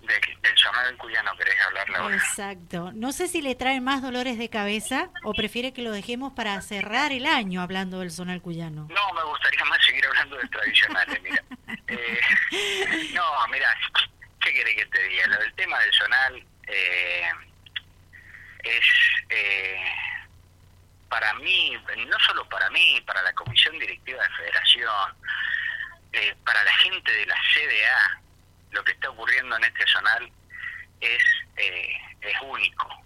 del 0.02 0.58
Zonal 0.58 0.98
Cuyano 0.98 1.36
querés 1.38 1.56
hablar 1.68 1.96
ahora. 1.96 2.16
Exacto. 2.16 2.92
No 2.94 3.12
sé 3.12 3.28
si 3.28 3.42
le 3.44 3.54
traen 3.54 3.84
más 3.84 4.02
dolores 4.02 4.40
de 4.40 4.50
cabeza 4.50 5.10
o 5.24 5.34
prefiere 5.34 5.72
que 5.72 5.84
lo 5.84 5.92
dejemos 5.92 6.34
para 6.34 6.60
cerrar 6.62 7.12
el 7.12 7.28
año 7.28 7.62
hablando 7.62 8.00
del 8.00 8.10
Zonal 8.10 8.42
Cuyano. 8.42 8.88
No, 8.90 9.14
me 9.14 9.24
gustaría 9.30 9.66
más 9.70 9.86
seguir 9.86 10.04
hablando 10.08 10.38
de 10.38 10.48
tradicionales, 10.48 11.22
mira. 11.22 11.44
Eh, 11.88 12.20
no, 13.14 13.24
mira, 13.52 13.68
¿Qué 14.58 14.64
quiere 14.64 14.76
que 14.76 14.86
te 14.88 15.04
diga? 15.04 15.28
Lo 15.28 15.38
del 15.38 15.54
tema 15.54 15.78
del 15.78 15.94
zonal 15.94 16.44
eh, 16.66 17.32
es 18.64 18.86
eh, 19.30 19.86
para 21.10 21.32
mí, 21.36 21.78
no 22.08 22.20
solo 22.22 22.50
para 22.50 22.68
mí, 22.72 23.00
para 23.06 23.22
la 23.22 23.34
comisión 23.34 23.78
directiva 23.78 24.24
de 24.24 24.30
federación, 24.36 25.14
eh, 26.12 26.36
para 26.44 26.64
la 26.64 26.74
gente 26.78 27.12
de 27.12 27.26
la 27.28 27.36
CDA, 27.54 28.22
lo 28.72 28.84
que 28.84 28.94
está 28.94 29.12
ocurriendo 29.12 29.58
en 29.58 29.64
este 29.66 29.86
zonal 29.86 30.32
es, 31.02 31.24
es 31.56 32.42
único, 32.42 33.04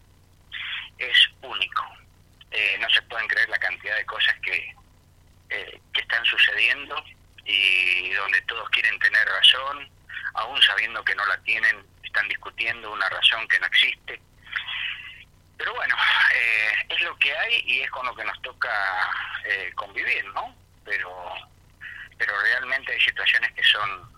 es 0.99 1.17
único. 1.41 1.83
no 2.79 2.89
se 2.91 3.01
pueden 3.01 3.27
creer 3.27 3.49
la 3.49 3.59
cantidad 3.59 3.97
de 3.97 4.05
cosas 4.05 4.35
que, 4.41 4.73
que 5.49 6.01
están 6.01 6.23
sucediendo 6.23 7.03
y 7.43 8.11
donde 8.13 8.39
todos 8.43 8.69
quieren 8.69 8.97
tener 8.99 9.27
razón 9.27 9.91
aún 10.33 10.61
sabiendo 10.61 11.03
que 11.03 11.15
no 11.15 11.25
la 11.25 11.37
tienen, 11.39 11.85
están 12.03 12.27
discutiendo 12.27 12.91
una 12.91 13.09
razón 13.09 13.47
que 13.47 13.59
no 13.59 13.65
existe. 13.67 14.21
Pero 15.57 15.73
bueno, 15.75 15.95
eh, 16.33 16.85
es 16.89 17.01
lo 17.01 17.15
que 17.17 17.35
hay 17.37 17.61
y 17.65 17.81
es 17.81 17.91
con 17.91 18.05
lo 18.05 18.15
que 18.15 18.23
nos 18.23 18.41
toca 18.41 19.09
eh, 19.45 19.71
convivir, 19.75 20.25
¿no? 20.33 20.55
Pero, 20.83 21.35
pero 22.17 22.41
realmente 22.41 22.91
hay 22.91 23.01
situaciones 23.01 23.51
que 23.53 23.63
son, 23.63 24.11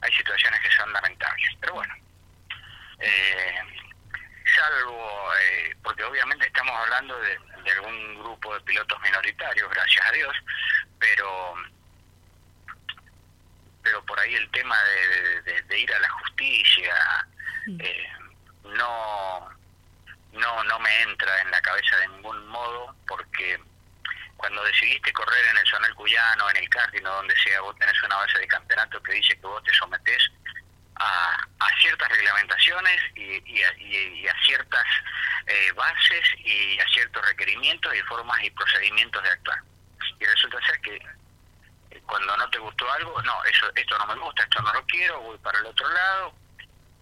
hay 0.00 0.12
situaciones 0.12 0.60
que 0.60 0.70
son 0.70 0.92
lamentables. 0.92 1.48
Pero 1.60 1.74
bueno, 1.74 1.94
eh, 3.00 3.60
salvo, 4.54 5.30
porque 5.82 6.04
obviamente 6.04 6.46
estamos 6.46 6.74
hablando 6.76 7.18
de 7.20 7.38
algún 7.72 8.18
grupo 8.20 8.54
de 8.54 8.60
pilotos 8.60 9.00
minoritarios, 9.02 9.70
gracias 9.70 10.06
a 10.06 10.12
Dios, 10.12 10.36
pero 10.98 11.56
pero 13.90 14.04
por 14.04 14.20
ahí 14.20 14.34
el 14.36 14.48
tema 14.50 14.76
de, 14.84 15.80
ir 15.80 15.92
a 15.92 15.98
la 15.98 16.08
justicia 16.10 16.94
eh, 17.80 18.08
no 18.62 19.48
no 20.32 20.64
no 20.64 20.78
me 20.78 21.02
entra 21.02 21.40
en 21.40 21.50
la 21.50 21.60
cabeza 21.60 21.96
de 21.96 22.08
ningún 22.08 22.46
modo 22.46 22.94
porque 23.08 23.58
cuando 24.36 24.62
decidiste 24.62 25.12
correr 25.12 25.44
en 25.46 25.58
el 25.58 25.66
zonal 25.66 25.94
cuyano, 25.96 26.48
en 26.50 26.58
el 26.58 26.68
karting 26.68 27.04
o 27.04 27.16
donde 27.16 27.34
sea, 27.36 27.60
vos 27.62 27.76
tenés 27.78 28.00
una 28.04 28.16
base 28.16 28.38
de 28.38 28.46
campeonato 28.46 29.02
que 29.02 29.12
dice 29.14 29.34
que 29.34 29.46
vos 29.46 29.62
te 29.64 29.72
sometés 29.74 30.30
a, 30.96 31.46
ciertas 31.80 32.08
reglamentaciones 32.10 33.00
y, 33.16 33.62
a, 33.62 34.34
ciertas 34.46 34.86
eh, 35.46 35.72
bases 35.72 36.24
y 36.38 36.78
a 36.78 36.86
ciertos 36.92 37.26
requerimientos 37.26 37.94
y 37.94 38.00
formas 38.02 38.42
y 38.42 38.50
procedimientos 38.50 39.22
de 39.22 39.30
actuar. 39.30 39.58
Y 40.20 40.24
resulta 40.24 40.58
ser 40.66 40.80
que 40.80 41.00
cuando 42.10 42.36
no 42.36 42.50
te 42.50 42.58
gustó 42.58 42.92
algo, 42.92 43.22
no, 43.22 43.44
eso 43.44 43.70
esto 43.74 43.96
no 43.98 44.06
me 44.08 44.20
gusta, 44.20 44.42
esto 44.42 44.60
no 44.62 44.72
lo 44.72 44.84
quiero, 44.86 45.20
voy 45.20 45.38
para 45.38 45.60
el 45.60 45.66
otro 45.66 45.88
lado, 45.88 46.34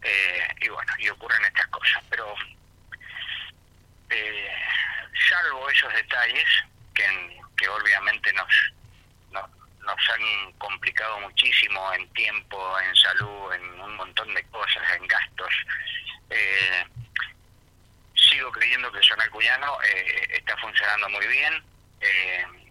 eh, 0.02 0.48
y 0.60 0.68
bueno, 0.68 0.92
y 0.98 1.08
ocurren 1.08 1.44
estas 1.46 1.66
cosas. 1.68 2.04
Pero 2.10 2.34
eh, 4.10 4.54
salvo 5.30 5.70
esos 5.70 5.92
detalles 5.94 6.44
que, 6.94 7.40
que 7.56 7.68
obviamente 7.68 8.30
nos, 8.34 8.72
nos, 9.32 10.10
han 10.10 10.52
complicado 10.58 11.20
muchísimo 11.20 11.92
en 11.94 12.06
tiempo, 12.12 12.78
en 12.80 12.94
salud, 12.94 13.54
en 13.54 13.80
un 13.80 13.96
montón 13.96 14.34
de 14.34 14.44
cosas, 14.50 14.82
en 14.94 15.06
gastos, 15.08 15.54
eh, 16.28 16.86
sigo 18.14 18.52
creyendo 18.52 18.92
que 18.92 18.98
el 18.98 19.04
Zonal 19.04 19.30
Cuyano 19.30 19.78
está 19.82 20.54
funcionando 20.58 21.08
muy 21.08 21.26
bien. 21.28 21.64
Eh, 22.00 22.67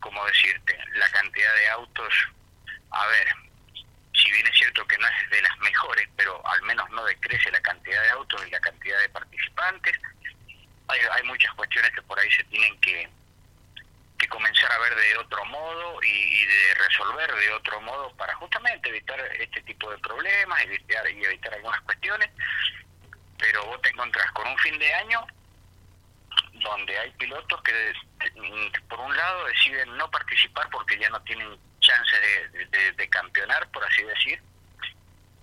¿cómo 0.00 0.24
decirte? 0.26 0.78
La 0.94 1.08
cantidad 1.10 1.54
de 1.54 1.68
autos, 1.70 2.14
a 2.90 3.06
ver, 3.06 3.28
si 4.14 4.30
bien 4.32 4.46
es 4.46 4.58
cierto 4.58 4.86
que 4.86 4.98
no 4.98 5.06
es 5.06 5.30
de 5.30 5.42
las 5.42 5.58
mejores, 5.58 6.08
pero 6.16 6.46
al 6.46 6.62
menos 6.62 6.88
no 6.90 7.04
decrece 7.04 7.50
la 7.50 7.60
cantidad 7.60 8.02
de 8.02 8.10
autos 8.10 8.46
y 8.46 8.50
la 8.50 8.60
cantidad 8.60 9.00
de 9.00 9.08
participantes. 9.10 9.98
Hay, 10.88 11.00
hay 11.12 11.22
muchas 11.24 11.52
cuestiones 11.54 11.90
que 11.92 12.02
por 12.02 12.18
ahí 12.18 12.30
se 12.30 12.44
tienen 12.44 12.80
que, 12.80 13.08
que 14.18 14.28
comenzar 14.28 14.70
a 14.72 14.78
ver 14.78 14.94
de 14.96 15.16
otro 15.18 15.44
modo 15.46 16.02
y, 16.02 16.44
de 16.44 16.74
resolver 16.74 17.32
de 17.34 17.52
otro 17.52 17.80
modo 17.80 18.12
para 18.16 18.34
justamente 18.36 18.88
evitar 18.88 19.20
este 19.38 19.62
tipo 19.62 19.90
de 19.90 19.98
problemas 19.98 20.62
evitar, 20.62 21.08
y 21.10 21.24
evitar 21.24 21.54
algunas 21.54 21.80
cuestiones. 21.82 22.30
Pero 23.38 23.64
vos 23.66 23.80
te 23.82 23.90
encontrás 23.90 24.30
con 24.32 24.48
un 24.48 24.58
fin 24.58 24.78
de 24.78 24.92
año 24.94 25.24
donde 26.54 26.98
hay 26.98 27.10
pilotos 27.12 27.62
que 27.62 27.92
por 28.88 29.00
un 29.00 29.16
lado 29.16 29.46
deciden 29.46 29.96
no 29.96 30.10
participar 30.10 30.68
porque 30.70 30.98
ya 30.98 31.08
no 31.10 31.20
tienen 31.22 31.58
chance 31.80 32.16
de, 32.16 33.08
campeonar, 33.10 33.68
por 33.70 33.84
así 33.84 34.02
decir, 34.02 34.40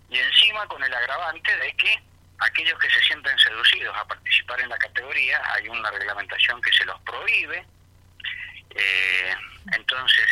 y 0.09 0.17
encima 0.17 0.67
con 0.67 0.83
el 0.83 0.93
agravante 0.93 1.57
de 1.57 1.73
que 1.75 2.03
aquellos 2.39 2.77
que 2.79 2.89
se 2.89 3.01
sienten 3.01 3.37
seducidos 3.39 3.95
a 3.97 4.05
participar 4.05 4.61
en 4.61 4.69
la 4.69 4.77
categoría, 4.77 5.41
hay 5.53 5.67
una 5.67 5.89
reglamentación 5.91 6.61
que 6.61 6.71
se 6.73 6.85
los 6.85 6.99
prohíbe, 7.01 7.65
eh, 8.75 9.35
entonces, 9.71 10.27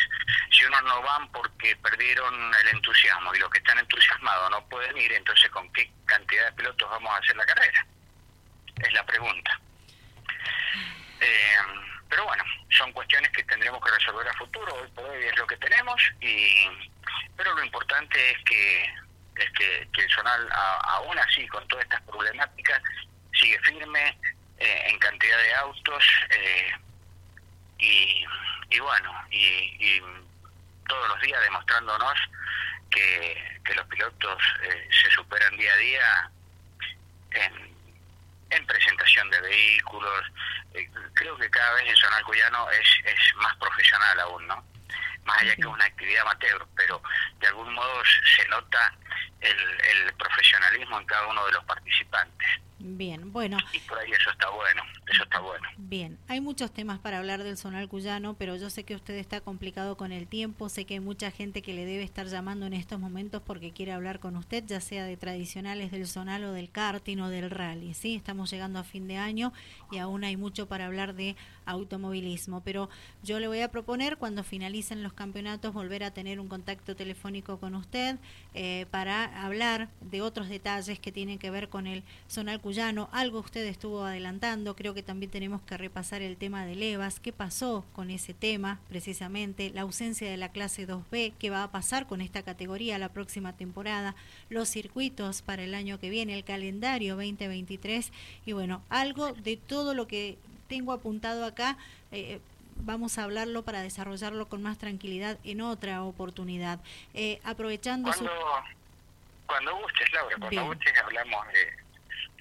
si 0.52 0.66
unos 0.66 0.84
no 0.84 1.02
van 1.02 1.32
porque 1.32 1.76
perdieron 1.78 2.54
el 2.54 2.68
entusiasmo 2.68 3.34
y 3.34 3.40
los 3.40 3.50
que 3.50 3.60
están 3.60 3.80
entusiasmados 3.80 4.52
no 4.52 4.68
pueden 4.68 4.98
ir, 4.98 5.14
entonces 5.14 5.50
¿con 5.50 5.72
qué 5.74 5.92
cantidad 6.06 6.46
de 6.46 6.52
pilotos 6.54 6.90
vamos 6.90 7.12
a 7.14 7.18
hacer 7.18 7.36
la 7.36 7.46
carrera? 7.46 7.86
Es 8.82 8.94
la 8.94 9.06
pregunta. 9.06 9.60
Eh, 11.20 11.56
pero 12.14 12.26
bueno, 12.26 12.44
son 12.70 12.92
cuestiones 12.92 13.32
que 13.32 13.44
tendremos 13.46 13.84
que 13.84 13.90
resolver 13.90 14.28
a 14.28 14.34
futuro, 14.34 14.72
hoy 14.76 14.88
por 14.90 15.04
hoy 15.04 15.24
es 15.24 15.36
lo 15.36 15.48
que 15.48 15.58
tenemos, 15.58 16.00
y 16.22 16.68
pero 17.36 17.56
lo 17.56 17.64
importante 17.64 18.32
es 18.32 18.38
que, 18.46 18.84
es 19.38 19.52
que, 19.58 19.88
el 20.00 20.10
zonal, 20.12 20.48
aún 20.84 21.18
así, 21.18 21.48
con 21.48 21.68
todas 21.68 21.86
estas 21.86 22.04
problemáticas, 22.04 22.84
sigue 23.34 23.58
firme 23.62 24.16
en 24.60 25.00
cantidad 25.00 25.40
de 25.40 25.56
autos 25.56 26.04
y, 27.80 28.24
y 28.70 28.80
bueno, 28.80 29.12
y, 29.32 30.00
todos 30.88 31.10
los 31.10 31.22
días 31.22 31.42
demostrándonos 31.42 32.20
que, 32.92 33.60
que 33.66 33.74
los 33.74 33.88
pilotos 33.88 34.44
se 35.02 35.10
superan 35.10 35.58
día 35.58 35.74
a 35.74 35.78
día 35.78 36.32
en, 37.32 37.63
en 38.56 38.66
presentación 38.66 39.30
de 39.30 39.42
vehículos. 39.42 40.24
creo 41.14 41.38
que 41.38 41.50
cada 41.50 41.74
vez 41.76 41.90
el 41.90 41.98
Zonal 41.98 42.24
Cuyano 42.24 42.70
es, 42.72 42.88
es 43.06 43.36
más 43.36 43.56
profesional 43.58 44.20
aún, 44.22 44.48
¿no? 44.48 44.64
Más 45.26 45.42
allá 45.42 45.56
que 45.56 45.66
una 45.66 45.86
actividad 45.86 46.22
amateur, 46.24 46.68
pero 46.76 47.02
de 47.40 47.48
algún 47.48 47.74
modo 47.74 48.04
se 48.36 48.48
nota 48.50 48.94
el, 49.40 49.82
el 49.82 50.14
profesionalismo 50.14 51.00
en 51.00 51.06
cada 51.06 51.28
uno 51.28 51.46
de 51.46 51.52
los 51.54 51.64
participantes. 51.66 52.62
Bien, 52.86 53.32
bueno. 53.32 53.58
Y 53.72 53.80
por 53.80 53.98
ahí 53.98 54.12
eso 54.12 54.30
está 54.30 54.50
bueno, 54.50 54.84
eso 55.10 55.24
está 55.24 55.40
bueno. 55.40 55.66
Bien, 55.78 56.18
hay 56.28 56.42
muchos 56.42 56.70
temas 56.70 57.00
para 57.00 57.20
hablar 57.20 57.42
del 57.42 57.58
Zonal 57.58 57.88
Cuyano, 57.88 58.34
pero 58.34 58.58
yo 58.58 58.70
sé 58.70 58.84
que 58.84 58.94
usted 58.94 59.14
está 59.14 59.40
complicado 59.40 59.96
con 59.96 60.12
el 60.12 60.28
tiempo, 60.28 60.68
sé 60.68 60.84
que 60.84 60.96
hay 60.96 61.00
mucha 61.00 61.32
gente 61.32 61.62
que 61.62 61.74
le 61.74 61.86
debe 61.86 62.04
estar 62.04 62.28
llamando 62.28 62.66
en 62.66 62.74
estos 62.74 63.00
momentos 63.00 63.42
porque 63.42 63.72
quiere 63.72 63.94
hablar 63.94 64.20
con 64.20 64.36
usted, 64.36 64.66
ya 64.68 64.82
sea 64.82 65.06
de 65.06 65.16
tradicionales 65.16 65.92
del 65.92 66.08
Zonal 66.08 66.44
o 66.44 66.52
del 66.52 66.70
karting 66.70 67.20
o 67.20 67.30
del 67.30 67.50
rally, 67.50 67.94
¿sí? 67.94 68.16
Estamos 68.16 68.52
llegando 68.52 68.80
a 68.80 68.84
fin 68.84 69.08
de 69.08 69.16
año 69.16 69.54
y 69.90 70.00
aún 70.00 70.26
hay 70.26 70.36
mucho 70.36 70.68
para 70.68 70.88
hablar 70.88 71.16
de 71.16 71.38
automovilismo, 71.66 72.60
pero 72.66 72.90
yo 73.24 73.40
le 73.40 73.48
voy 73.48 73.62
a 73.62 73.72
proponer 73.72 74.18
cuando 74.18 74.44
finalicen 74.44 75.04
los 75.04 75.14
campeonatos 75.14 75.74
volver 75.74 76.04
a 76.04 76.12
tener 76.12 76.42
un 76.42 76.50
contacto 76.50 76.98
telefónico 76.98 77.58
con 77.62 77.76
usted 77.76 78.18
eh, 78.54 78.88
para 78.92 79.46
hablar 79.46 79.88
de 80.02 80.22
otros 80.22 80.50
detalles 80.50 81.00
que 81.00 81.14
tienen 81.14 81.40
que 81.40 81.50
ver 81.50 81.70
con 81.70 81.88
el 81.88 82.04
Zonal 82.30 82.60
Cuyano. 82.60 82.73
Algo 82.74 83.40
usted 83.40 83.68
estuvo 83.68 84.04
adelantando, 84.04 84.76
creo 84.76 84.96
que 84.96 85.04
también 85.04 85.30
tenemos 85.30 85.62
que 85.62 85.78
repasar 85.78 86.24
el 86.24 86.38
tema 86.38 86.66
de 86.66 86.76
Levas, 86.76 87.20
qué 87.20 87.32
pasó 87.32 87.86
con 87.94 88.10
ese 88.10 88.34
tema 88.34 88.80
precisamente, 88.90 89.70
la 89.70 89.82
ausencia 89.82 90.28
de 90.30 90.38
la 90.38 90.50
clase 90.50 90.88
2B, 90.88 91.34
qué 91.38 91.52
va 91.52 91.62
a 91.62 91.72
pasar 91.72 92.08
con 92.08 92.20
esta 92.20 92.42
categoría 92.42 92.98
la 92.98 93.10
próxima 93.10 93.56
temporada, 93.56 94.16
los 94.50 94.70
circuitos 94.70 95.44
para 95.44 95.62
el 95.62 95.76
año 95.76 96.00
que 96.00 96.10
viene, 96.10 96.34
el 96.34 96.44
calendario 96.44 97.16
2023 97.16 98.12
y 98.48 98.54
bueno, 98.54 98.82
algo 98.90 99.34
de 99.34 99.56
todo 99.56 99.94
lo 99.94 100.08
que 100.08 100.40
tengo 100.68 100.94
apuntado 100.94 101.46
acá, 101.46 101.78
eh, 102.12 102.40
vamos 102.78 103.20
a 103.20 103.24
hablarlo 103.26 103.62
para 103.62 103.84
desarrollarlo 103.84 104.48
con 104.48 104.64
más 104.64 104.80
tranquilidad 104.80 105.38
en 105.44 105.62
otra 105.62 106.02
oportunidad. 106.02 106.80
Eh, 107.14 107.40
aprovechando 107.44 108.10
cuando, 108.12 108.32
Cuando 109.46 109.78
gustes, 109.78 110.12
Laura, 110.12 110.36
cuando 110.40 110.66
gustes 110.66 110.94
hablamos 111.04 111.48
de 111.50 111.83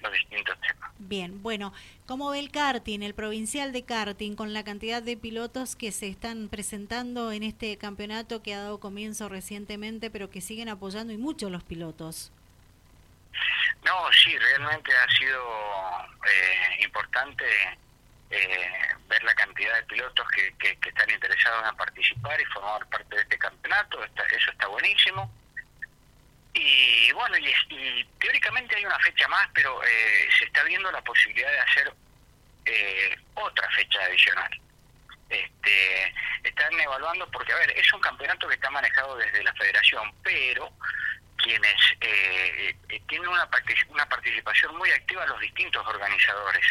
los 0.03 0.13
distintos 0.13 0.59
temas. 0.61 0.91
Bien, 0.99 1.41
bueno, 1.41 1.73
¿cómo 2.05 2.29
ve 2.29 2.39
el 2.39 2.51
karting, 2.51 3.01
el 3.01 3.15
provincial 3.15 3.71
de 3.71 3.83
karting, 3.83 4.35
con 4.35 4.53
la 4.53 4.63
cantidad 4.63 5.01
de 5.01 5.17
pilotos 5.17 5.75
que 5.75 5.91
se 5.91 6.07
están 6.07 6.49
presentando 6.49 7.31
en 7.31 7.43
este 7.43 7.77
campeonato 7.77 8.43
que 8.43 8.53
ha 8.53 8.59
dado 8.59 8.79
comienzo 8.79 9.29
recientemente, 9.29 10.11
pero 10.11 10.29
que 10.29 10.41
siguen 10.41 10.69
apoyando 10.69 11.13
y 11.13 11.17
mucho 11.17 11.49
los 11.49 11.63
pilotos? 11.63 12.31
No, 13.83 14.11
sí, 14.11 14.37
realmente 14.37 14.91
ha 14.95 15.11
sido 15.17 15.41
eh, 16.25 16.83
importante 16.83 17.43
eh, 18.29 18.69
ver 19.07 19.23
la 19.23 19.33
cantidad 19.35 19.75
de 19.75 19.83
pilotos 19.83 20.25
que, 20.29 20.53
que, 20.57 20.89
están 20.89 21.09
interesados 21.09 21.69
en 21.69 21.75
participar 21.75 22.39
y 22.39 22.45
formar 22.45 22.85
parte 22.87 23.15
de 23.15 23.21
este 23.21 23.37
campeonato, 23.37 24.03
eso 24.03 24.51
está 24.51 24.67
buenísimo. 24.67 25.31
Y 26.53 27.11
bueno, 27.13 27.37
y, 27.37 28.05
teóricamente 28.19 28.75
hay 28.75 28.85
una 28.85 28.99
fecha 28.99 29.27
más, 29.27 29.47
pero 29.53 29.83
eh, 29.83 30.27
se 30.37 30.45
está 30.45 30.63
viendo 30.63 30.91
la 30.91 31.01
posibilidad 31.01 31.51
de 31.51 31.59
hacer 31.59 31.93
eh, 32.65 33.15
otra 33.33 33.69
fecha 33.71 33.99
adicional. 34.03 34.61
Este, 35.29 36.13
están 36.43 36.79
evaluando, 36.79 37.29
porque 37.31 37.53
a 37.53 37.57
ver, 37.57 37.71
es 37.71 37.91
un 37.93 38.01
campeonato 38.01 38.47
que 38.47 38.55
está 38.55 38.69
manejado 38.69 39.17
desde 39.17 39.43
la 39.43 39.53
federación, 39.53 40.13
pero 40.21 40.71
quienes 41.37 41.75
eh, 42.01 42.75
tienen 43.07 43.27
una, 43.27 43.49
una 43.89 44.05
participación 44.07 44.77
muy 44.77 44.91
activa 44.91 45.25
los 45.25 45.39
distintos 45.41 45.85
organizadores 45.87 46.65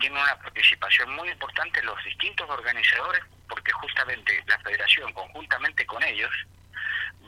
tiene 0.00 0.20
una 0.20 0.36
participación 0.38 1.10
muy 1.14 1.28
importante 1.30 1.82
los 1.82 2.02
distintos 2.04 2.48
organizadores, 2.50 3.22
porque 3.48 3.70
justamente 3.72 4.42
la 4.46 4.58
federación, 4.58 5.12
conjuntamente 5.12 5.86
con 5.86 6.02
ellos, 6.02 6.30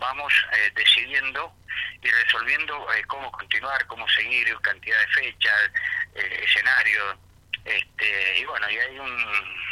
vamos 0.00 0.32
eh, 0.52 0.72
decidiendo 0.74 1.54
y 2.02 2.08
resolviendo 2.08 2.92
eh, 2.94 3.04
cómo 3.06 3.30
continuar, 3.30 3.86
cómo 3.86 4.08
seguir, 4.08 4.58
cantidad 4.60 4.98
de 4.98 5.06
fechas, 5.08 5.70
eh, 6.16 6.40
escenarios, 6.44 7.16
este, 7.64 8.38
y 8.38 8.44
bueno, 8.46 8.68
y 8.70 8.78
hay 8.78 8.98
un 8.98 9.70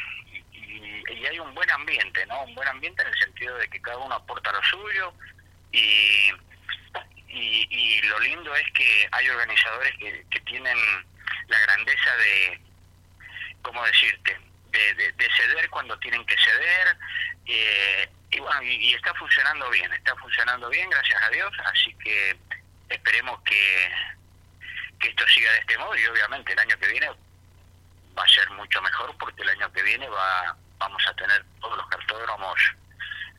y, 0.52 1.26
hay 1.26 1.38
un 1.40 1.52
buen 1.54 1.70
ambiente, 1.70 2.24
¿no? 2.26 2.42
Un 2.44 2.54
buen 2.54 2.68
ambiente 2.68 3.02
en 3.02 3.08
el 3.08 3.18
sentido 3.18 3.56
de 3.56 3.68
que 3.68 3.80
cada 3.80 3.98
uno 3.98 4.14
aporta 4.14 4.52
lo 4.52 4.62
suyo 4.62 5.12
y, 5.72 6.30
y, 7.28 7.66
y 7.70 8.00
lo 8.02 8.20
lindo 8.20 8.54
es 8.54 8.70
que 8.72 9.08
hay 9.10 9.28
organizadores 9.28 9.92
que, 9.98 10.24
que 10.30 10.40
tienen 10.40 10.78
la 11.48 11.58
grandeza 11.60 12.16
de, 12.16 12.60
¿cómo 13.62 13.84
decirte? 13.86 14.38
De, 14.70 15.28
ceder 15.36 15.68
cuando 15.70 15.98
tienen 15.98 16.24
que 16.26 16.36
ceder. 16.36 16.96
Eh, 17.46 18.08
y 18.30 18.40
bueno, 18.40 18.62
y, 18.62 18.94
está 18.94 19.14
funcionando 19.14 19.70
bien, 19.70 19.92
está 19.92 20.14
funcionando 20.16 20.68
bien, 20.68 20.90
gracias 20.90 21.22
a 21.22 21.30
Dios. 21.30 21.52
Así 21.64 21.94
que 21.94 22.36
esperemos 22.88 23.40
que, 23.42 23.90
que 25.00 25.08
esto 25.08 25.26
siga 25.28 25.52
de 25.52 25.58
este 25.58 25.78
modo 25.78 25.96
y 25.96 26.06
obviamente 26.06 26.52
el 26.52 26.58
año 26.58 26.78
que 26.78 26.88
viene 26.88 27.08
va 28.16 28.24
a 28.24 28.28
ser 28.28 28.48
mucho 28.50 28.80
mejor 28.82 29.16
porque 29.18 29.42
el 29.42 29.48
año 29.50 29.72
que 29.72 29.82
viene 29.82 30.08
va 30.08 30.56
vamos 30.78 31.02
a 31.08 31.14
tener 31.14 31.44
todos 31.60 31.76
los 31.76 31.86
cartódromos 31.88 32.58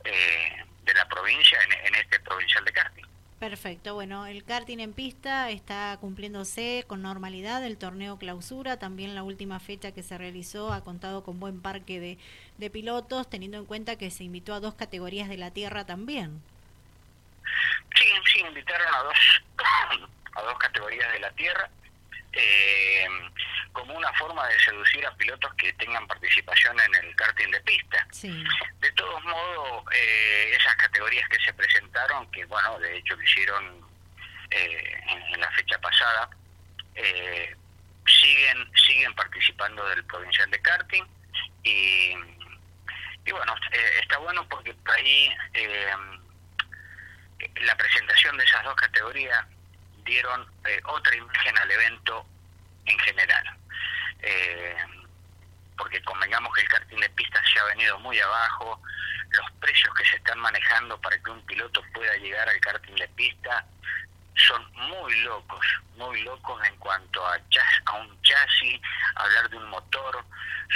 eh, 0.04 0.64
de 0.84 0.94
la 0.94 1.08
provincia 1.08 1.58
en, 1.64 1.88
en 1.88 1.96
este 1.96 2.20
provincial 2.20 2.66
de 2.66 2.74
karting. 2.74 3.09
Perfecto, 3.40 3.94
bueno, 3.94 4.26
el 4.26 4.44
karting 4.44 4.80
en 4.80 4.92
pista 4.92 5.50
está 5.50 5.98
cumpliéndose 6.02 6.84
con 6.88 7.02
normalidad, 7.02 7.64
el 7.64 7.78
torneo 7.78 8.18
clausura, 8.18 8.78
también 8.78 9.16
la 9.16 9.24
última 9.24 9.62
fecha 9.62 9.94
que 9.94 10.04
se 10.04 10.18
realizó 10.18 10.74
ha 10.74 10.84
contado 10.84 11.24
con 11.24 11.40
buen 11.40 11.62
parque 11.62 12.02
de, 12.02 12.18
de 12.58 12.70
pilotos, 12.70 13.30
teniendo 13.30 13.58
en 13.58 13.66
cuenta 13.66 13.96
que 13.96 14.12
se 14.12 14.26
invitó 14.26 14.54
a 14.54 14.60
dos 14.60 14.74
categorías 14.76 15.30
de 15.30 15.38
la 15.38 15.52
tierra 15.52 15.86
también. 15.86 16.42
Sí, 17.96 18.06
sí, 18.26 18.40
invitaron 18.42 18.88
a 18.94 19.04
dos, 19.04 19.42
a 20.36 20.42
dos 20.42 20.58
categorías 20.58 21.10
de 21.14 21.20
la 21.20 21.32
tierra, 21.32 21.70
eh, 22.34 23.08
como 23.74 23.96
una 23.96 24.12
forma 24.14 24.48
de 24.48 24.60
seducir 24.60 25.06
a 25.06 25.16
pilotos 25.16 25.54
que 25.56 25.72
tengan 25.74 26.06
participación 26.08 26.78
en 26.80 26.96
el 26.96 27.16
karting 27.16 27.52
de 27.52 27.62
pista. 27.62 28.08
De 28.80 28.92
todos 28.94 29.24
modos, 29.24 29.84
eh, 29.94 30.52
esas 30.56 30.76
categorías 30.76 31.28
que 31.30 31.40
se 31.40 31.54
presentaron, 31.54 32.30
que 32.32 32.46
bueno, 32.46 32.80
de 32.80 32.98
hecho 32.98 33.16
lo 33.16 33.24
hicieron 33.24 33.86
eh, 34.52 35.02
en, 35.08 35.40
la 35.40 35.50
fecha 35.52 35.80
pasada, 35.80 36.30
eh, 36.96 37.56
siguen 38.06 38.70
siguen 38.76 39.14
participando 39.14 39.86
del 39.90 40.04
provincial 40.06 40.50
de 40.50 40.62
karting 40.62 41.04
y, 41.64 42.16
y 43.26 43.32
bueno, 43.32 43.56
está 44.02 44.18
bueno 44.18 44.48
porque 44.50 44.74
por 44.74 44.96
ahí 44.96 45.30
la 47.62 47.76
presentación 47.78 48.36
de 48.38 48.44
esas 48.44 48.64
dos 48.64 48.76
categorías 48.76 49.46
dieron 50.10 50.46
eh, 50.66 50.82
otra 50.86 51.16
imagen 51.16 51.58
al 51.58 51.72
evento 51.72 52.26
en 52.86 53.00
general. 53.00 53.58
Eh, 54.22 54.76
porque 55.78 56.02
convengamos 56.04 56.54
que 56.54 56.62
el 56.62 56.68
karting 56.68 56.98
de 56.98 57.10
pista 57.12 57.42
se 57.52 57.60
ha 57.60 57.64
venido 57.66 57.98
muy 58.00 58.20
abajo, 58.20 58.82
los 59.30 59.52
precios 59.62 59.94
que 59.96 60.06
se 60.06 60.18
están 60.18 60.40
manejando 60.40 61.00
para 61.00 61.18
que 61.20 61.32
un 61.32 61.46
piloto 61.46 61.82
pueda 61.94 62.16
llegar 62.18 62.50
al 62.50 62.60
karting 62.60 62.96
de 62.96 63.08
pista 63.10 63.66
son 64.36 64.72
muy 64.74 65.22
locos, 65.22 65.66
muy 65.96 66.22
locos 66.24 66.62
en 66.66 66.76
cuanto 66.78 67.26
a, 67.26 67.38
a 67.86 67.94
un 67.94 68.22
chasis, 68.22 68.82
hablar 69.16 69.50
de 69.50 69.58
un 69.58 69.70
motor, 69.70 70.26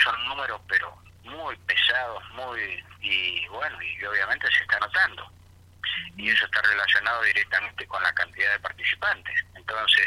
son 0.04 0.28
números 0.28 0.62
pero 0.68 0.96
muy 1.24 1.56
pesados, 1.58 2.24
muy 2.32 2.84
y 3.02 3.48
bueno, 3.48 3.82
y 3.82 4.06
obviamente 4.06 4.48
se 4.52 4.64
está 4.64 4.80
notando 4.80 5.30
y 6.18 6.30
eso 6.30 6.46
está 6.46 6.62
relacionado 6.62 7.22
directamente 7.24 7.86
con 7.88 8.02
la 8.04 8.14
cantidad 8.14 8.52
de 8.52 8.60
participantes. 8.60 9.46
Entonces, 9.56 10.06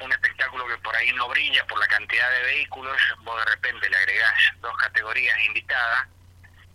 un 0.00 0.12
espectáculo 0.12 0.66
que 0.66 0.78
por 0.78 0.94
ahí 0.96 1.12
no 1.12 1.28
brilla 1.28 1.66
por 1.66 1.78
la 1.78 1.88
cantidad 1.88 2.30
de 2.30 2.42
vehículos, 2.42 3.00
vos 3.22 3.44
de 3.44 3.50
repente 3.50 3.90
le 3.90 3.96
agregás 3.96 4.38
dos 4.60 4.76
categorías 4.76 5.36
invitadas 5.46 6.06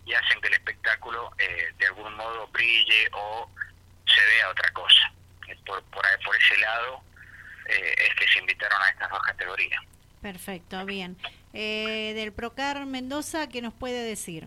y 0.04 0.12
hacen 0.12 0.40
que 0.40 0.48
el 0.48 0.54
espectáculo 0.54 1.32
eh, 1.38 1.72
de 1.78 1.86
algún 1.86 2.14
modo 2.14 2.46
brille 2.48 3.08
o 3.12 3.50
se 4.06 4.24
vea 4.26 4.50
otra 4.50 4.70
cosa. 4.72 5.12
Por, 5.64 5.82
por, 5.84 6.04
por 6.24 6.36
ese 6.36 6.58
lado 6.58 7.02
eh, 7.66 7.94
es 7.96 8.14
que 8.14 8.26
se 8.28 8.38
invitaron 8.38 8.80
a 8.82 8.88
estas 8.88 9.10
dos 9.10 9.22
categorías. 9.22 9.80
Perfecto, 10.20 10.84
bien. 10.86 11.16
Eh, 11.52 12.12
del 12.14 12.32
Procar 12.32 12.84
Mendoza, 12.86 13.48
¿qué 13.48 13.62
nos 13.62 13.74
puede 13.74 14.02
decir? 14.02 14.46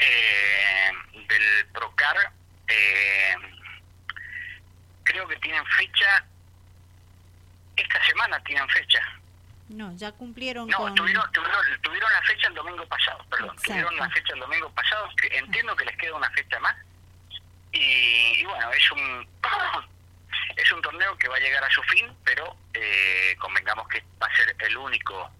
Eh, 0.00 0.92
del 1.28 1.66
Procar, 1.72 2.32
eh, 2.68 3.36
creo 5.04 5.28
que 5.28 5.36
tienen 5.36 5.64
fecha 5.66 6.24
semana 8.06 8.42
tienen 8.44 8.68
fecha. 8.68 9.00
No, 9.68 9.94
ya 9.96 10.12
cumplieron 10.12 10.68
no, 10.68 10.76
con... 10.76 10.94
tuvieron, 10.94 11.30
tuvieron, 11.32 12.12
la 12.12 12.22
fecha 12.22 12.48
el 12.48 12.54
domingo 12.54 12.86
pasado, 12.86 13.24
perdón. 13.30 13.56
Tuvieron 13.64 13.96
la 13.96 14.10
fecha 14.10 14.34
el 14.34 14.40
domingo 14.40 14.70
pasado, 14.70 15.08
que 15.20 15.36
entiendo 15.38 15.74
que 15.74 15.84
les 15.84 15.96
queda 15.96 16.14
una 16.14 16.30
fecha 16.30 16.58
más. 16.60 16.76
Y, 17.72 18.44
bueno, 18.44 18.70
es 18.72 18.90
un 18.92 19.28
es 20.56 20.72
un 20.72 20.82
torneo 20.82 21.16
que 21.16 21.28
va 21.28 21.36
a 21.36 21.40
llegar 21.40 21.64
a 21.64 21.70
su 21.70 21.82
fin, 21.84 22.14
pero 22.24 22.56
eh, 22.74 23.34
convengamos 23.40 23.88
que 23.88 24.04
va 24.22 24.26
a 24.26 24.36
ser 24.36 24.54
el 24.58 24.76
único 24.76 25.30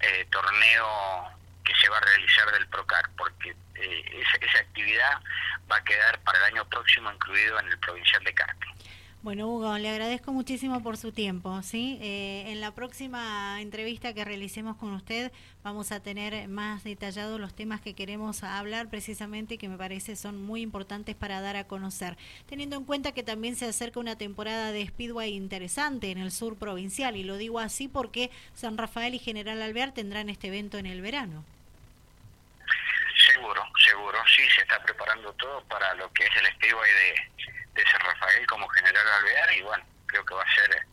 eh, 0.00 0.26
torneo 0.30 1.30
que 1.64 1.74
se 1.74 1.88
va 1.88 1.96
a 1.96 2.00
realizar 2.00 2.52
del 2.52 2.68
Procar, 2.68 3.08
porque 3.16 3.56
eh, 3.76 4.04
esa, 4.20 4.44
esa 4.44 4.58
actividad 4.58 5.20
va 5.70 5.76
a 5.76 5.84
quedar 5.84 6.18
para 6.20 6.38
el 6.38 6.54
año 6.54 6.68
próximo 6.68 7.12
incluido 7.12 7.58
en 7.60 7.68
el 7.68 7.78
provincial 7.78 8.22
de 8.24 8.34
Karting. 8.34 8.74
Bueno, 9.24 9.48
Hugo, 9.48 9.78
le 9.78 9.88
agradezco 9.88 10.34
muchísimo 10.34 10.82
por 10.82 10.98
su 10.98 11.10
tiempo. 11.10 11.62
¿sí? 11.62 11.96
Eh, 12.02 12.44
en 12.48 12.60
la 12.60 12.74
próxima 12.74 13.58
entrevista 13.62 14.12
que 14.12 14.22
realicemos 14.22 14.76
con 14.76 14.92
usted 14.92 15.32
vamos 15.62 15.92
a 15.92 16.00
tener 16.00 16.46
más 16.46 16.84
detallados 16.84 17.40
los 17.40 17.54
temas 17.54 17.80
que 17.80 17.94
queremos 17.94 18.42
hablar 18.42 18.90
precisamente 18.90 19.56
que 19.56 19.70
me 19.70 19.78
parece 19.78 20.14
son 20.14 20.42
muy 20.42 20.60
importantes 20.60 21.16
para 21.16 21.40
dar 21.40 21.56
a 21.56 21.64
conocer. 21.66 22.18
Teniendo 22.44 22.76
en 22.76 22.84
cuenta 22.84 23.12
que 23.12 23.22
también 23.22 23.56
se 23.56 23.64
acerca 23.64 23.98
una 23.98 24.18
temporada 24.18 24.72
de 24.72 24.86
Speedway 24.86 25.32
interesante 25.32 26.10
en 26.10 26.18
el 26.18 26.30
sur 26.30 26.58
provincial 26.58 27.16
y 27.16 27.24
lo 27.24 27.38
digo 27.38 27.60
así 27.60 27.88
porque 27.88 28.30
San 28.52 28.76
Rafael 28.76 29.14
y 29.14 29.18
General 29.20 29.62
Alvear 29.62 29.92
tendrán 29.92 30.28
este 30.28 30.48
evento 30.48 30.76
en 30.76 30.84
el 30.84 31.00
verano. 31.00 31.46
Seguro, 33.44 33.68
seguro, 33.84 34.24
sí, 34.34 34.48
se 34.56 34.62
está 34.62 34.82
preparando 34.82 35.30
todo 35.34 35.62
para 35.68 35.92
lo 35.94 36.10
que 36.14 36.24
es 36.24 36.36
el 36.36 36.46
Speedway 36.54 36.90
de 36.90 37.54
de 37.74 37.84
San 37.90 38.00
Rafael 38.00 38.46
como 38.46 38.68
General 38.68 39.06
Alvear 39.06 39.52
y 39.52 39.62
bueno, 39.62 39.84
creo 40.06 40.24
que 40.24 40.34
va 40.34 40.42
a 40.42 40.54
ser 40.54 40.86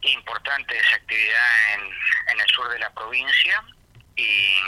importante 0.00 0.78
esa 0.78 0.96
actividad 0.96 1.74
en, 1.74 1.80
en 2.32 2.40
el 2.40 2.46
sur 2.48 2.68
de 2.68 2.78
la 2.78 2.92
provincia 2.92 3.62
y 4.16 4.58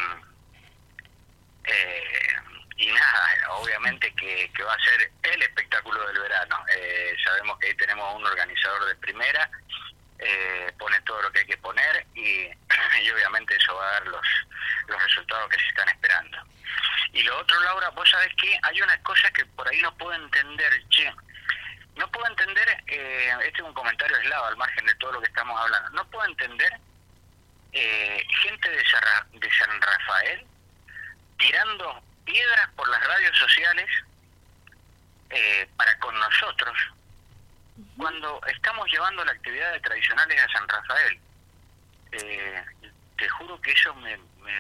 eh, 1.64 2.36
y 2.78 2.86
nada, 2.88 3.50
obviamente 3.52 4.12
que, 4.14 4.50
que, 4.54 4.62
va 4.62 4.74
a 4.74 4.84
ser 4.84 5.10
el 5.22 5.42
espectáculo 5.42 6.06
del 6.08 6.20
verano. 6.20 6.62
Eh, 6.76 7.16
sabemos 7.24 7.58
que 7.58 7.68
ahí 7.68 7.74
tenemos 7.74 8.14
un 8.14 8.26
organizador 8.26 8.84
de 8.86 8.94
primera, 8.96 9.50
eh, 10.18 10.70
pone 10.78 11.00
todo 11.00 11.22
lo 11.22 11.32
que 11.32 11.40
hay 11.40 11.46
que 11.46 11.56
poner 11.56 12.06
y, 12.14 12.42
y, 13.02 13.10
obviamente 13.10 13.56
eso 13.56 13.74
va 13.74 13.88
a 13.88 13.92
dar 13.92 14.06
los, 14.08 14.26
los 14.88 15.02
resultados 15.02 15.48
que 15.50 15.58
se 15.58 15.68
están 15.68 15.88
esperando. 15.88 16.38
Y 17.12 17.22
lo 17.22 17.38
otro, 17.38 17.60
Laura, 17.60 17.88
vos 17.90 18.08
sabés 18.08 18.34
que 18.36 18.58
hay 18.62 18.80
una 18.82 19.00
cosa 19.02 19.30
que 19.30 19.44
por 19.46 19.68
ahí 19.68 19.80
no 19.82 19.94
puedo 19.96 20.14
entender, 20.14 20.88
che, 20.88 21.12
no 21.96 22.10
puedo 22.10 22.26
entender, 22.26 22.84
eh, 22.86 23.32
este 23.44 23.60
es 23.60 23.64
un 23.64 23.74
comentario 23.74 24.16
aislado 24.16 24.46
al 24.46 24.56
margen 24.56 24.84
de 24.86 24.94
todo 24.96 25.12
lo 25.12 25.20
que 25.20 25.28
estamos 25.28 25.58
hablando, 25.60 25.90
no 25.90 26.10
puedo 26.10 26.26
entender 26.28 26.72
eh, 27.72 28.26
gente 28.42 28.70
de, 28.70 28.76
de 28.76 29.50
San 29.52 29.80
Rafael 29.80 30.46
tirando 31.38 32.02
piedras 32.24 32.68
por 32.74 32.88
las 32.88 33.06
radios 33.06 33.36
sociales 33.38 33.86
eh, 35.30 35.68
para 35.76 35.98
con 35.98 36.18
nosotros 36.18 36.76
cuando 37.96 38.40
estamos 38.46 38.90
llevando 38.90 39.24
la 39.24 39.32
actividad 39.32 39.72
de 39.72 39.80
tradicionales 39.80 40.42
a 40.42 40.48
San 40.48 40.68
Rafael. 40.68 41.20
Eh, 42.12 42.64
te 43.18 43.28
juro 43.28 43.60
que 43.60 43.72
eso 43.72 43.94
me, 43.96 44.18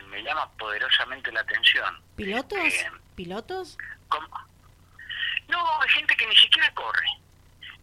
me, 0.08 0.22
llama 0.22 0.50
poderosamente 0.52 1.30
la 1.32 1.40
atención. 1.40 2.02
¿Pilotos? 2.16 2.58
Eh, 2.58 2.90
¿Pilotos? 3.14 3.78
No, 5.48 5.82
hay 5.82 5.88
gente 5.90 6.16
que 6.16 6.26
ni 6.26 6.36
siquiera 6.36 6.72
corre. 6.74 7.06